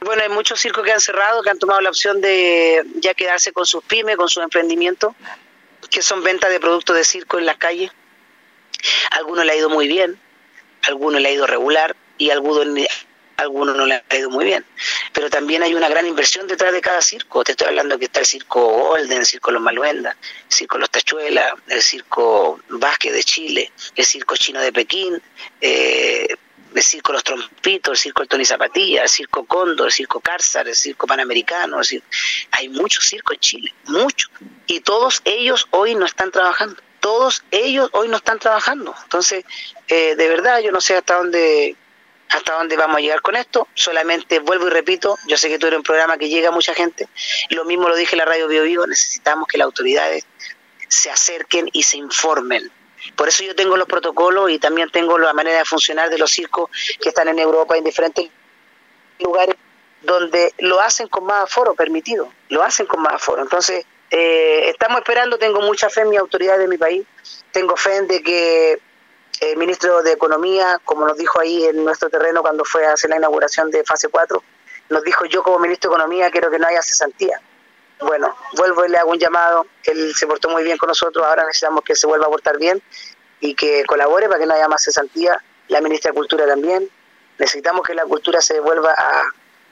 Bueno, 0.00 0.22
hay 0.22 0.28
muchos 0.28 0.60
circos 0.60 0.84
que 0.84 0.92
han 0.92 1.00
cerrado, 1.00 1.42
que 1.42 1.50
han 1.50 1.58
tomado 1.58 1.80
la 1.80 1.90
opción 1.90 2.20
de 2.20 2.84
ya 2.96 3.14
quedarse 3.14 3.52
con 3.52 3.66
sus 3.66 3.82
pymes, 3.84 4.16
con 4.16 4.28
sus 4.28 4.42
emprendimientos, 4.42 5.14
que 5.90 6.02
son 6.02 6.22
ventas 6.22 6.50
de 6.50 6.60
productos 6.60 6.96
de 6.96 7.04
circo 7.04 7.38
en 7.38 7.46
las 7.46 7.56
calles. 7.56 7.90
algunos 9.10 9.44
le 9.44 9.52
ha 9.52 9.56
ido 9.56 9.68
muy 9.68 9.88
bien, 9.88 10.18
algunos 10.86 11.20
le 11.20 11.28
ha 11.28 11.32
ido 11.32 11.46
regular, 11.46 11.96
y 12.18 12.30
algunos, 12.30 12.66
algunos 13.38 13.76
no 13.76 13.86
le 13.86 14.02
ha 14.08 14.16
ido 14.16 14.30
muy 14.30 14.44
bien. 14.44 14.64
Pero 15.12 15.30
también 15.30 15.62
hay 15.62 15.74
una 15.74 15.88
gran 15.88 16.06
inversión 16.06 16.46
detrás 16.46 16.72
de 16.72 16.80
cada 16.80 17.00
circo. 17.00 17.44
Te 17.44 17.52
estoy 17.52 17.68
hablando 17.68 17.98
que 17.98 18.06
está 18.06 18.20
el 18.20 18.26
circo 18.26 18.60
Golden, 18.60 19.18
el 19.18 19.26
circo 19.26 19.50
Los 19.50 19.62
Maluendas, 19.62 20.16
el 20.48 20.52
circo 20.52 20.76
Los 20.76 20.90
Tachuelas, 20.90 21.52
el 21.68 21.82
circo 21.82 22.60
Vázquez 22.68 23.12
de 23.12 23.22
Chile, 23.22 23.72
el 23.94 24.04
circo 24.04 24.36
chino 24.36 24.60
de 24.60 24.72
Pekín, 24.72 25.22
eh, 25.60 26.36
el 26.74 26.82
circo 26.82 27.12
Los 27.12 27.24
Trompitos, 27.24 27.92
el 27.92 27.98
circo 27.98 28.22
El 28.22 28.28
Tony 28.28 28.44
Zapatilla, 28.44 29.02
el 29.04 29.08
circo 29.08 29.44
Cóndor, 29.44 29.86
el 29.86 29.92
circo 29.92 30.20
Cárzar, 30.20 30.68
el 30.68 30.74
circo 30.74 31.06
Panamericano. 31.06 31.80
Hay 32.50 32.68
muchos 32.68 33.04
circos 33.04 33.34
en 33.34 33.40
Chile, 33.40 33.74
muchos. 33.86 34.30
Y 34.66 34.80
todos 34.80 35.22
ellos 35.24 35.68
hoy 35.70 35.94
no 35.94 36.06
están 36.06 36.32
trabajando. 36.32 36.82
Todos 37.00 37.44
ellos 37.52 37.88
hoy 37.92 38.08
no 38.08 38.16
están 38.16 38.40
trabajando. 38.40 38.92
Entonces, 39.04 39.44
eh, 39.86 40.16
de 40.16 40.28
verdad, 40.28 40.60
yo 40.60 40.72
no 40.72 40.80
sé 40.80 40.96
hasta 40.96 41.14
dónde 41.14 41.76
hasta 42.28 42.54
dónde 42.54 42.76
vamos 42.76 42.98
a 42.98 43.00
llegar 43.00 43.22
con 43.22 43.36
esto. 43.36 43.68
Solamente 43.74 44.38
vuelvo 44.40 44.66
y 44.66 44.70
repito, 44.70 45.16
yo 45.26 45.36
sé 45.36 45.48
que 45.48 45.58
tú 45.58 45.66
eres 45.66 45.78
un 45.78 45.82
programa 45.82 46.18
que 46.18 46.28
llega 46.28 46.48
a 46.48 46.52
mucha 46.52 46.74
gente. 46.74 47.08
Lo 47.50 47.64
mismo 47.64 47.88
lo 47.88 47.96
dije 47.96 48.14
en 48.14 48.18
la 48.18 48.24
radio 48.24 48.48
Bio 48.48 48.62
Vivo, 48.62 48.86
necesitamos 48.86 49.48
que 49.48 49.58
las 49.58 49.66
autoridades 49.66 50.24
se 50.88 51.10
acerquen 51.10 51.68
y 51.72 51.82
se 51.82 51.96
informen. 51.96 52.70
Por 53.16 53.28
eso 53.28 53.44
yo 53.44 53.54
tengo 53.54 53.76
los 53.76 53.86
protocolos 53.86 54.50
y 54.50 54.58
también 54.58 54.90
tengo 54.90 55.18
la 55.18 55.32
manera 55.32 55.58
de 55.58 55.64
funcionar 55.64 56.10
de 56.10 56.18
los 56.18 56.30
circos 56.30 56.70
que 57.00 57.10
están 57.10 57.28
en 57.28 57.38
Europa, 57.38 57.76
en 57.76 57.84
diferentes 57.84 58.28
lugares, 59.20 59.56
donde 60.02 60.52
lo 60.58 60.80
hacen 60.80 61.08
con 61.08 61.24
más 61.24 61.44
aforo 61.44 61.74
permitido, 61.74 62.32
lo 62.48 62.62
hacen 62.62 62.86
con 62.86 63.02
más 63.02 63.14
aforo. 63.14 63.42
Entonces, 63.42 63.84
eh, 64.10 64.68
estamos 64.68 64.98
esperando, 64.98 65.38
tengo 65.38 65.60
mucha 65.60 65.88
fe 65.90 66.02
en 66.02 66.10
mi 66.10 66.16
autoridad 66.16 66.58
de 66.58 66.68
mi 66.68 66.78
país, 66.78 67.06
tengo 67.52 67.76
fe 67.76 67.96
en 67.96 68.08
de 68.08 68.22
que 68.22 68.78
el 69.40 69.56
ministro 69.56 70.02
de 70.02 70.12
Economía, 70.12 70.80
como 70.84 71.06
nos 71.06 71.16
dijo 71.16 71.40
ahí 71.40 71.64
en 71.64 71.84
nuestro 71.84 72.10
terreno 72.10 72.42
cuando 72.42 72.64
fue 72.64 72.86
a 72.86 72.92
hacer 72.92 73.10
la 73.10 73.16
inauguración 73.16 73.70
de 73.70 73.84
fase 73.84 74.08
4, 74.08 74.42
nos 74.90 75.02
dijo 75.02 75.24
yo 75.26 75.42
como 75.42 75.58
ministro 75.58 75.90
de 75.90 75.96
Economía 75.96 76.30
quiero 76.30 76.50
que 76.50 76.58
no 76.58 76.66
haya 76.66 76.82
cesantía. 76.82 77.40
Bueno, 78.00 78.36
vuelvo 78.56 78.84
y 78.84 78.90
le 78.90 78.98
hago 78.98 79.10
un 79.10 79.18
llamado, 79.18 79.66
él 79.84 80.14
se 80.14 80.26
portó 80.26 80.48
muy 80.48 80.62
bien 80.62 80.78
con 80.78 80.88
nosotros, 80.88 81.24
ahora 81.24 81.44
necesitamos 81.44 81.82
que 81.82 81.96
se 81.96 82.06
vuelva 82.06 82.26
a 82.26 82.30
portar 82.30 82.56
bien 82.58 82.80
y 83.40 83.54
que 83.54 83.84
colabore 83.86 84.28
para 84.28 84.40
que 84.40 84.46
no 84.46 84.54
haya 84.54 84.68
más 84.68 84.82
cesantía, 84.84 85.42
la 85.68 85.80
ministra 85.80 86.10
de 86.10 86.16
Cultura 86.16 86.46
también, 86.46 86.88
necesitamos 87.38 87.86
que 87.86 87.94
la 87.94 88.04
cultura 88.04 88.40
se 88.40 88.60
vuelva 88.60 88.94
a, 88.96 89.24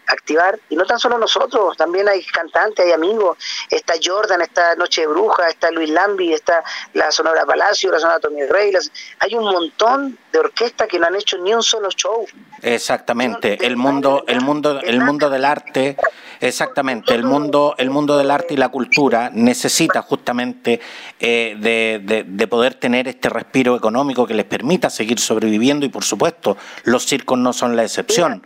activar, 0.07 0.59
y 0.69 0.77
no 0.77 0.85
tan 0.85 0.99
solo 0.99 1.19
nosotros, 1.19 1.77
también 1.77 2.09
hay 2.09 2.25
cantantes, 2.25 2.85
hay 2.85 2.93
amigos, 2.93 3.39
está 3.71 3.95
Jordan, 4.03 4.43
está 4.43 4.75
Noche 4.77 5.03
de 5.03 5.07
Bruja, 5.09 5.49
está 5.49 5.71
Luis 5.71 5.91
Lambi, 5.91 6.33
está 6.33 6.63
la 6.95 7.11
Sonora 7.11 7.45
Palacio, 7.45 7.91
la 7.91 7.99
Sonora 7.99 8.21
Tommy 8.21 8.45
Rey, 8.45 8.73
hay 9.19 9.35
un 9.35 9.45
montón 9.45 10.19
de 10.33 10.39
orquestas 10.39 10.89
que 10.89 10.99
no 10.99 11.07
han 11.07 11.17
hecho 11.17 11.39
ni 11.39 11.55
un 11.55 11.63
solo 11.63 11.89
show. 11.91 12.27
Exactamente, 12.63 13.67
el 13.67 13.77
mundo, 13.77 14.25
el 14.27 14.41
mundo, 14.41 14.81
el 14.81 15.01
mundo 15.01 15.31
del 15.31 15.45
arte, 15.45 15.97
exactamente, 16.41 17.15
el 17.15 17.25
mundo, 17.25 17.75
el 17.79 17.91
mundo 17.91 18.17
del 18.17 18.31
arte 18.31 18.55
y 18.55 18.57
la 18.57 18.69
cultura 18.69 19.31
necesita 19.33 20.03
justamente 20.03 20.81
eh, 21.19 21.57
de, 21.59 22.25
de 22.27 22.49
poder 22.49 22.75
tener 22.75 23.09
este 23.09 23.29
respiro 23.29 23.77
económico 23.77 24.27
que 24.27 24.35
les 24.35 24.45
permita 24.45 24.91
seguir 24.91 25.19
sobreviviendo 25.19 25.87
y 25.87 25.89
por 25.89 26.05
supuesto 26.05 26.57
los 26.85 27.07
circos 27.07 27.39
no 27.39 27.53
son 27.53 27.77
la 27.77 27.85
excepción. 27.85 28.43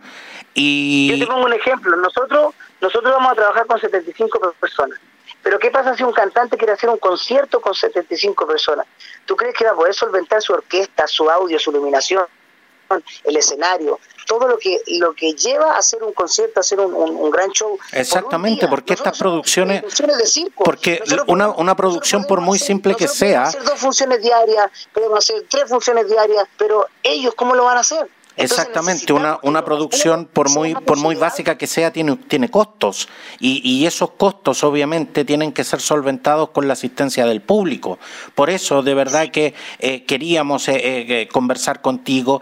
Y... 0.53 1.09
Yo 1.11 1.25
te 1.25 1.31
pongo 1.31 1.45
un 1.45 1.53
ejemplo. 1.53 1.95
Nosotros, 1.97 2.53
nosotros 2.79 3.13
vamos 3.13 3.31
a 3.31 3.35
trabajar 3.35 3.65
con 3.67 3.79
75 3.79 4.53
personas. 4.59 4.99
Pero 5.43 5.57
¿qué 5.57 5.71
pasa 5.71 5.95
si 5.95 6.03
un 6.03 6.13
cantante 6.13 6.57
quiere 6.57 6.73
hacer 6.73 6.89
un 6.89 6.97
concierto 6.97 7.61
con 7.61 7.73
75 7.73 8.45
personas? 8.45 8.85
¿Tú 9.25 9.35
crees 9.35 9.55
que 9.55 9.65
va 9.65 9.71
a 9.71 9.75
poder 9.75 9.93
solventar 9.93 10.41
su 10.41 10.53
orquesta, 10.53 11.07
su 11.07 11.29
audio, 11.29 11.57
su 11.57 11.71
iluminación, 11.71 12.25
el 13.23 13.37
escenario, 13.37 13.99
todo 14.27 14.47
lo 14.47 14.57
que 14.57 14.81
lo 14.99 15.13
que 15.13 15.33
lleva 15.33 15.73
a 15.73 15.77
hacer 15.77 16.03
un 16.03 16.13
concierto, 16.13 16.59
a 16.59 16.61
hacer 16.61 16.79
un, 16.79 17.31
gran 17.31 17.49
show? 17.51 17.79
Exactamente, 17.91 18.67
porque 18.67 18.93
estas 18.93 19.17
producciones, 19.17 19.83
porque 20.57 21.01
una, 21.27 21.49
una 21.49 21.75
producción 21.75 22.25
por 22.25 22.41
muy 22.41 22.59
simple 22.59 22.95
que 22.95 23.07
sea, 23.07 23.43
podemos 23.43 23.55
hacer 23.55 23.63
dos 23.63 23.79
funciones 23.79 24.21
diarias, 24.21 24.71
podemos 24.93 25.19
hacer 25.19 25.43
tres 25.47 25.69
funciones 25.69 26.07
diarias, 26.07 26.45
pero 26.57 26.85
ellos 27.03 27.33
cómo 27.35 27.55
lo 27.55 27.65
van 27.65 27.77
a 27.77 27.81
hacer? 27.81 28.07
Exactamente, 28.37 29.11
una, 29.13 29.39
una 29.43 29.65
producción, 29.65 30.25
por 30.25 30.49
muy, 30.49 30.73
por 30.73 30.97
muy 30.97 31.15
básica 31.15 31.57
que 31.57 31.67
sea, 31.67 31.91
tiene, 31.91 32.15
tiene 32.15 32.49
costos 32.49 33.09
y, 33.39 33.61
y, 33.69 33.85
esos 33.85 34.11
costos 34.11 34.63
obviamente 34.63 35.25
tienen 35.25 35.51
que 35.51 35.63
ser 35.63 35.81
solventados 35.81 36.49
con 36.49 36.67
la 36.67 36.73
asistencia 36.73 37.25
del 37.25 37.41
público. 37.41 37.99
Por 38.33 38.49
eso, 38.49 38.83
de 38.83 38.93
verdad 38.93 39.29
que 39.29 39.53
eh, 39.79 40.05
queríamos 40.05 40.67
eh, 40.69 40.79
eh, 40.81 41.27
conversar 41.27 41.81
contigo, 41.81 42.41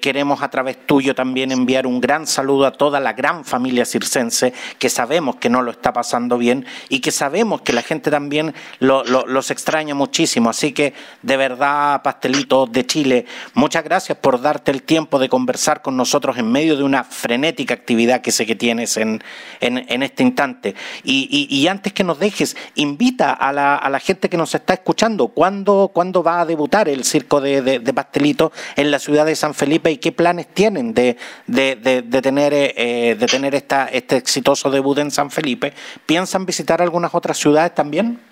queremos 0.00 0.42
a 0.42 0.50
través 0.50 0.86
tuyo 0.86 1.14
también 1.14 1.50
enviar 1.50 1.86
un 1.86 2.00
gran 2.00 2.26
saludo 2.26 2.66
a 2.66 2.72
toda 2.72 3.00
la 3.00 3.12
gran 3.12 3.44
familia 3.44 3.84
circense 3.84 4.52
que 4.78 4.90
sabemos 4.90 5.36
que 5.36 5.48
no 5.48 5.62
lo 5.62 5.70
está 5.70 5.92
pasando 5.92 6.38
bien 6.38 6.66
y 6.88 7.00
que 7.00 7.10
sabemos 7.10 7.62
que 7.62 7.72
la 7.72 7.82
gente 7.82 8.10
también 8.10 8.54
lo, 8.80 9.04
los 9.04 9.50
extraña 9.50 9.94
muchísimo. 9.94 10.50
Así 10.50 10.72
que, 10.72 10.94
de 11.22 11.36
verdad, 11.36 12.02
Pastelito 12.02 12.66
de 12.66 12.86
Chile, 12.86 13.26
muchas 13.54 13.84
gracias 13.84 14.18
por 14.18 14.40
darte 14.40 14.70
el 14.70 14.82
tiempo 14.82 15.18
de 15.18 15.21
conversar 15.28 15.82
con 15.82 15.96
nosotros 15.96 16.38
en 16.38 16.50
medio 16.50 16.76
de 16.76 16.82
una 16.82 17.04
frenética 17.04 17.74
actividad 17.74 18.20
que 18.20 18.32
sé 18.32 18.46
que 18.46 18.54
tienes 18.54 18.96
en, 18.96 19.22
en, 19.60 20.02
este 20.02 20.22
instante. 20.22 20.74
Y, 21.04 21.46
y, 21.50 21.68
antes 21.68 21.92
que 21.92 22.04
nos 22.04 22.18
dejes, 22.18 22.56
invita 22.74 23.32
a 23.32 23.52
la, 23.52 23.76
a 23.76 23.90
la 23.90 24.00
gente 24.00 24.28
que 24.28 24.36
nos 24.36 24.54
está 24.54 24.74
escuchando, 24.74 25.28
¿cuándo, 25.28 25.90
¿cuándo 25.92 26.22
va 26.22 26.40
a 26.40 26.46
debutar 26.46 26.88
el 26.88 27.04
circo 27.04 27.40
de, 27.40 27.62
de, 27.62 27.92
Pastelito 27.92 28.52
en 28.76 28.90
la 28.90 28.98
ciudad 28.98 29.26
de 29.26 29.36
San 29.36 29.54
Felipe 29.54 29.90
y 29.90 29.98
qué 29.98 30.12
planes 30.12 30.46
tienen 30.54 30.94
de, 30.94 31.16
de 31.46 32.22
tener, 32.22 32.52
eh, 32.54 33.16
de 33.18 33.26
tener 33.26 33.54
esta, 33.54 33.86
este 33.86 34.16
exitoso 34.16 34.70
debut 34.70 34.98
en 34.98 35.10
San 35.10 35.30
Felipe? 35.30 35.72
¿Piensan 36.06 36.46
visitar 36.46 36.80
algunas 36.80 37.14
otras 37.14 37.36
ciudades 37.36 37.74
también? 37.74 38.31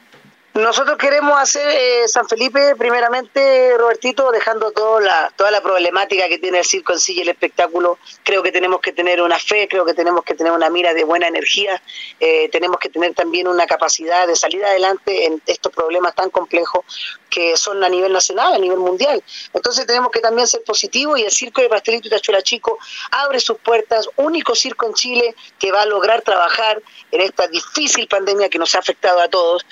Nosotros 0.55 0.99
queremos 0.99 1.39
hacer 1.39 1.65
eh, 1.69 2.09
San 2.09 2.29
Felipe, 2.29 2.75
primeramente, 2.75 3.73
Robertito, 3.79 4.33
dejando 4.33 4.73
toda 4.73 5.01
la, 5.01 5.33
toda 5.37 5.53
la 5.53 5.61
problemática 5.61 6.29
que 6.29 6.39
tiene 6.39 6.59
el 6.59 6.65
circo 6.65 6.93
en 6.93 6.99
sí 6.99 7.15
y 7.15 7.21
el 7.21 7.29
espectáculo. 7.29 7.99
Creo 8.25 8.43
que 8.43 8.51
tenemos 8.51 8.81
que 8.81 8.93
tener 8.93 9.23
una 9.23 9.39
fe, 9.39 9.69
creo 9.69 9.85
que 9.85 9.95
tenemos 9.95 10.25
que 10.25 10.35
tener 10.35 10.53
una 10.53 10.69
mira 10.69 10.93
de 10.93 11.05
buena 11.05 11.29
energía, 11.29 11.81
eh, 12.19 12.49
tenemos 12.49 12.79
que 12.79 12.89
tener 12.89 13.15
también 13.15 13.47
una 13.47 13.65
capacidad 13.69 14.27
de 14.27 14.35
salir 14.35 14.65
adelante 14.65 15.27
en 15.27 15.41
estos 15.47 15.73
problemas 15.73 16.17
tan 16.17 16.31
complejos 16.31 16.85
que 17.31 17.57
son 17.57 17.85
a 17.85 17.89
nivel 17.89 18.13
nacional, 18.13 18.53
a 18.53 18.59
nivel 18.59 18.79
mundial. 18.79 19.23
Entonces 19.55 19.87
tenemos 19.87 20.11
que 20.11 20.19
también 20.19 20.49
ser 20.49 20.65
positivos 20.65 21.17
y 21.21 21.23
el 21.23 21.31
circo 21.31 21.63
de 21.63 21.69
Pastelito 21.69 22.09
y 22.09 22.11
Tachuela 22.11 22.43
Chico 22.43 22.77
abre 23.13 23.39
sus 23.39 23.59
puertas, 23.59 24.09
único 24.17 24.57
circo 24.57 24.87
en 24.87 24.95
Chile 24.95 25.37
que 25.61 25.71
va 25.71 25.83
a 25.83 25.87
lograr 25.87 26.23
trabajar 26.23 26.83
en 27.13 27.21
esta 27.21 27.47
difícil 27.47 28.09
pandemia 28.09 28.49
que 28.49 28.59
nos 28.59 28.75
ha 28.75 28.81
afectado 28.81 29.21
a 29.21 29.29
todos 29.29 29.65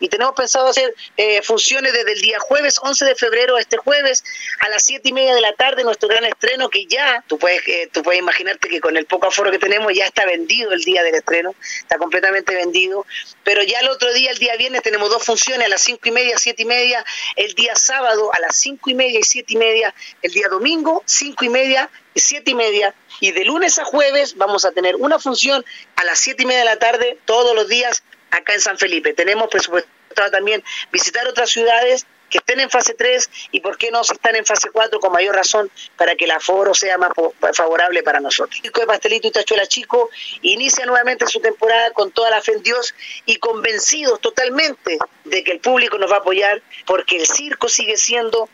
y 0.00 0.08
tenemos 0.08 0.34
pensado 0.34 0.68
hacer 0.68 0.94
eh, 1.16 1.42
funciones 1.42 1.92
desde 1.92 2.12
el 2.12 2.20
día 2.20 2.38
jueves 2.40 2.78
11 2.82 3.04
de 3.04 3.14
febrero 3.14 3.56
a 3.56 3.60
este 3.60 3.76
jueves 3.76 4.24
a 4.60 4.68
las 4.70 4.82
7 4.84 5.08
y 5.08 5.12
media 5.12 5.34
de 5.34 5.42
la 5.42 5.52
tarde, 5.52 5.84
nuestro 5.84 6.08
gran 6.08 6.24
estreno 6.24 6.68
que 6.70 6.86
ya, 6.86 7.22
tú 7.28 7.38
puedes, 7.38 7.62
eh, 7.68 7.88
tú 7.92 8.02
puedes 8.02 8.20
imaginarte 8.20 8.68
que 8.68 8.80
con 8.80 8.96
el 8.96 9.06
poco 9.06 9.28
aforo 9.28 9.50
que 9.50 9.58
tenemos 9.58 9.92
ya 9.94 10.06
está 10.06 10.24
vendido 10.24 10.72
el 10.72 10.82
día 10.82 11.02
del 11.02 11.14
estreno, 11.14 11.54
está 11.78 11.98
completamente 11.98 12.54
vendido, 12.54 13.06
pero 13.44 13.62
ya 13.62 13.80
el 13.80 13.88
otro 13.88 14.12
día, 14.12 14.30
el 14.30 14.38
día 14.38 14.56
viernes, 14.56 14.82
tenemos 14.82 15.10
dos 15.10 15.22
funciones 15.22 15.66
a 15.66 15.68
las 15.68 15.82
5 15.82 16.00
y 16.08 16.10
media, 16.10 16.38
7 16.38 16.62
y 16.62 16.66
media, 16.66 17.04
el 17.36 17.52
día 17.54 17.76
sábado 17.76 18.30
a 18.32 18.40
las 18.40 18.56
5 18.56 18.90
y 18.90 18.94
media 18.94 19.20
y 19.20 19.22
7 19.22 19.52
y 19.52 19.56
media, 19.56 19.94
el 20.22 20.32
día 20.32 20.48
domingo 20.48 21.02
5 21.04 21.44
y 21.44 21.48
media 21.50 21.90
y 22.14 22.20
7 22.20 22.50
y 22.50 22.54
media, 22.54 22.94
y 23.20 23.32
de 23.32 23.44
lunes 23.44 23.78
a 23.78 23.84
jueves 23.84 24.36
vamos 24.36 24.64
a 24.64 24.72
tener 24.72 24.96
una 24.96 25.18
función 25.18 25.64
a 25.96 26.04
las 26.04 26.18
7 26.18 26.42
y 26.42 26.46
media 26.46 26.60
de 26.60 26.64
la 26.64 26.78
tarde 26.78 27.18
todos 27.26 27.54
los 27.54 27.68
días 27.68 28.02
acá 28.30 28.54
en 28.54 28.60
San 28.60 28.78
Felipe. 28.78 29.14
Tenemos 29.14 29.48
presupuestado 29.48 30.30
también 30.30 30.62
visitar 30.90 31.26
otras 31.26 31.50
ciudades 31.50 32.06
que 32.30 32.38
estén 32.38 32.60
en 32.60 32.70
fase 32.70 32.94
3 32.94 33.28
y 33.50 33.60
por 33.60 33.76
qué 33.76 33.90
no 33.90 34.04
si 34.04 34.12
están 34.12 34.36
en 34.36 34.46
fase 34.46 34.70
4 34.70 35.00
con 35.00 35.12
mayor 35.12 35.34
razón 35.34 35.70
para 35.96 36.14
que 36.14 36.24
el 36.24 36.30
aforo 36.30 36.74
sea 36.74 36.96
más 36.96 37.10
favorable 37.54 38.02
para 38.02 38.20
nosotros. 38.20 38.58
El 38.62 38.70
de 38.70 38.86
Pastelito 38.86 39.28
y 39.28 39.32
Tachuela 39.32 39.66
Chico 39.66 40.08
inicia 40.42 40.86
nuevamente 40.86 41.26
su 41.26 41.40
temporada 41.40 41.90
con 41.90 42.12
toda 42.12 42.30
la 42.30 42.40
fe 42.40 42.52
en 42.52 42.62
Dios 42.62 42.94
y 43.26 43.36
convencidos 43.36 44.20
totalmente 44.20 44.98
de 45.24 45.44
que 45.44 45.52
el 45.52 45.60
público 45.60 45.98
nos 45.98 46.10
va 46.10 46.16
a 46.16 46.20
apoyar 46.20 46.62
porque 46.86 47.16
el 47.16 47.26
circo 47.26 47.68
sigue 47.68 47.96
siendo 47.96 48.48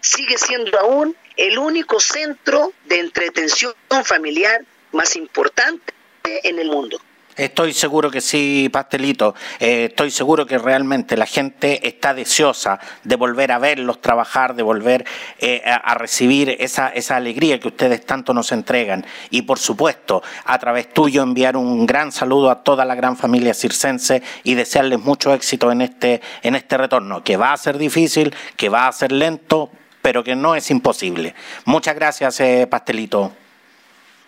sigue 0.00 0.38
siendo 0.38 0.78
aún 0.78 1.16
el 1.36 1.58
único 1.58 1.98
centro 1.98 2.72
de 2.84 3.00
entretención 3.00 3.74
familiar 4.04 4.64
más 4.92 5.16
importante 5.16 5.92
en 6.22 6.60
el 6.60 6.68
mundo. 6.68 7.00
Estoy 7.36 7.74
seguro 7.74 8.10
que 8.10 8.22
sí, 8.22 8.70
Pastelito. 8.72 9.34
Eh, 9.60 9.88
estoy 9.90 10.10
seguro 10.10 10.46
que 10.46 10.56
realmente 10.56 11.18
la 11.18 11.26
gente 11.26 11.86
está 11.86 12.14
deseosa 12.14 12.80
de 13.04 13.14
volver 13.16 13.52
a 13.52 13.58
verlos 13.58 14.00
trabajar, 14.00 14.54
de 14.54 14.62
volver 14.62 15.04
eh, 15.38 15.62
a, 15.66 15.94
recibir 15.94 16.56
esa, 16.60 16.92
alegría 17.10 17.60
que 17.60 17.68
ustedes 17.68 18.06
tanto 18.06 18.32
nos 18.32 18.52
entregan. 18.52 19.04
Y 19.28 19.42
por 19.42 19.58
supuesto, 19.58 20.22
a 20.46 20.58
través 20.58 20.94
tuyo 20.94 21.22
enviar 21.22 21.58
un 21.58 21.84
gran 21.84 22.10
saludo 22.10 22.50
a 22.50 22.64
toda 22.64 22.86
la 22.86 22.94
gran 22.94 23.18
familia 23.18 23.52
circense 23.52 24.22
y 24.42 24.54
desearles 24.54 25.00
mucho 25.00 25.34
éxito 25.34 25.70
en 25.70 25.82
este, 25.82 26.22
en 26.42 26.54
este 26.54 26.78
retorno, 26.78 27.22
que 27.22 27.36
va 27.36 27.52
a 27.52 27.56
ser 27.58 27.76
difícil, 27.76 28.34
que 28.56 28.70
va 28.70 28.88
a 28.88 28.92
ser 28.92 29.12
lento, 29.12 29.70
pero 30.00 30.24
que 30.24 30.36
no 30.36 30.56
es 30.56 30.70
imposible. 30.70 31.34
Muchas 31.66 31.96
gracias, 31.96 32.40
eh, 32.40 32.66
Pastelito. 32.66 33.32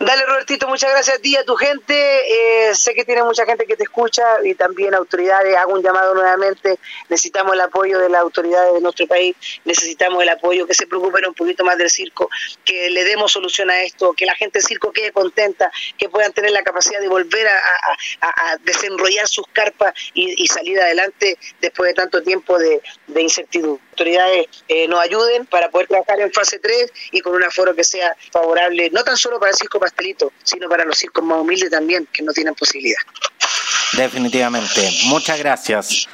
Dale, 0.00 0.26
Robertito, 0.26 0.68
muchas 0.68 0.92
gracias 0.92 1.18
a 1.18 1.20
ti, 1.20 1.34
a 1.36 1.44
tu 1.44 1.56
gente. 1.56 1.92
Eh, 2.68 2.74
sé 2.76 2.94
que 2.94 3.04
tiene 3.04 3.24
mucha 3.24 3.44
gente 3.44 3.66
que 3.66 3.76
te 3.76 3.82
escucha 3.82 4.22
y 4.44 4.54
también 4.54 4.94
autoridades. 4.94 5.56
Hago 5.56 5.72
un 5.72 5.82
llamado 5.82 6.14
nuevamente. 6.14 6.78
Necesitamos 7.08 7.54
el 7.54 7.60
apoyo 7.62 7.98
de 7.98 8.08
las 8.08 8.20
autoridades 8.20 8.74
de 8.74 8.80
nuestro 8.80 9.08
país. 9.08 9.34
Necesitamos 9.64 10.22
el 10.22 10.28
apoyo, 10.28 10.68
que 10.68 10.74
se 10.74 10.86
preocupen 10.86 11.26
un 11.26 11.34
poquito 11.34 11.64
más 11.64 11.76
del 11.78 11.90
circo, 11.90 12.30
que 12.64 12.90
le 12.90 13.02
demos 13.02 13.32
solución 13.32 13.70
a 13.70 13.82
esto, 13.82 14.12
que 14.12 14.24
la 14.24 14.36
gente 14.36 14.60
del 14.60 14.68
circo 14.68 14.92
quede 14.92 15.10
contenta, 15.10 15.68
que 15.96 16.08
puedan 16.08 16.32
tener 16.32 16.52
la 16.52 16.62
capacidad 16.62 17.00
de 17.00 17.08
volver 17.08 17.48
a, 17.48 18.56
desenrollar 18.62 19.26
sus 19.26 19.46
carpas 19.52 19.92
y, 20.14 20.46
salir 20.46 20.80
adelante 20.80 21.36
después 21.60 21.90
de 21.90 21.94
tanto 21.94 22.22
tiempo 22.22 22.56
de, 22.56 22.80
incertidumbre. 23.16 23.87
Autoridades 23.98 24.46
eh, 24.68 24.86
nos 24.86 25.00
ayuden 25.00 25.44
para 25.46 25.70
poder 25.70 25.88
trabajar 25.88 26.20
en 26.20 26.32
fase 26.32 26.60
3 26.60 26.92
y 27.10 27.20
con 27.20 27.34
un 27.34 27.42
aforo 27.42 27.74
que 27.74 27.82
sea 27.82 28.14
favorable, 28.30 28.90
no 28.92 29.02
tan 29.02 29.16
solo 29.16 29.40
para 29.40 29.50
el 29.50 29.56
circo 29.56 29.80
pastelito, 29.80 30.32
sino 30.44 30.68
para 30.68 30.84
los 30.84 30.96
circos 30.96 31.24
más 31.24 31.40
humildes 31.40 31.70
también, 31.70 32.06
que 32.12 32.22
no 32.22 32.32
tienen 32.32 32.54
posibilidad. 32.54 33.00
Definitivamente. 33.94 34.88
Muchas 35.06 35.38
gracias. 35.40 36.06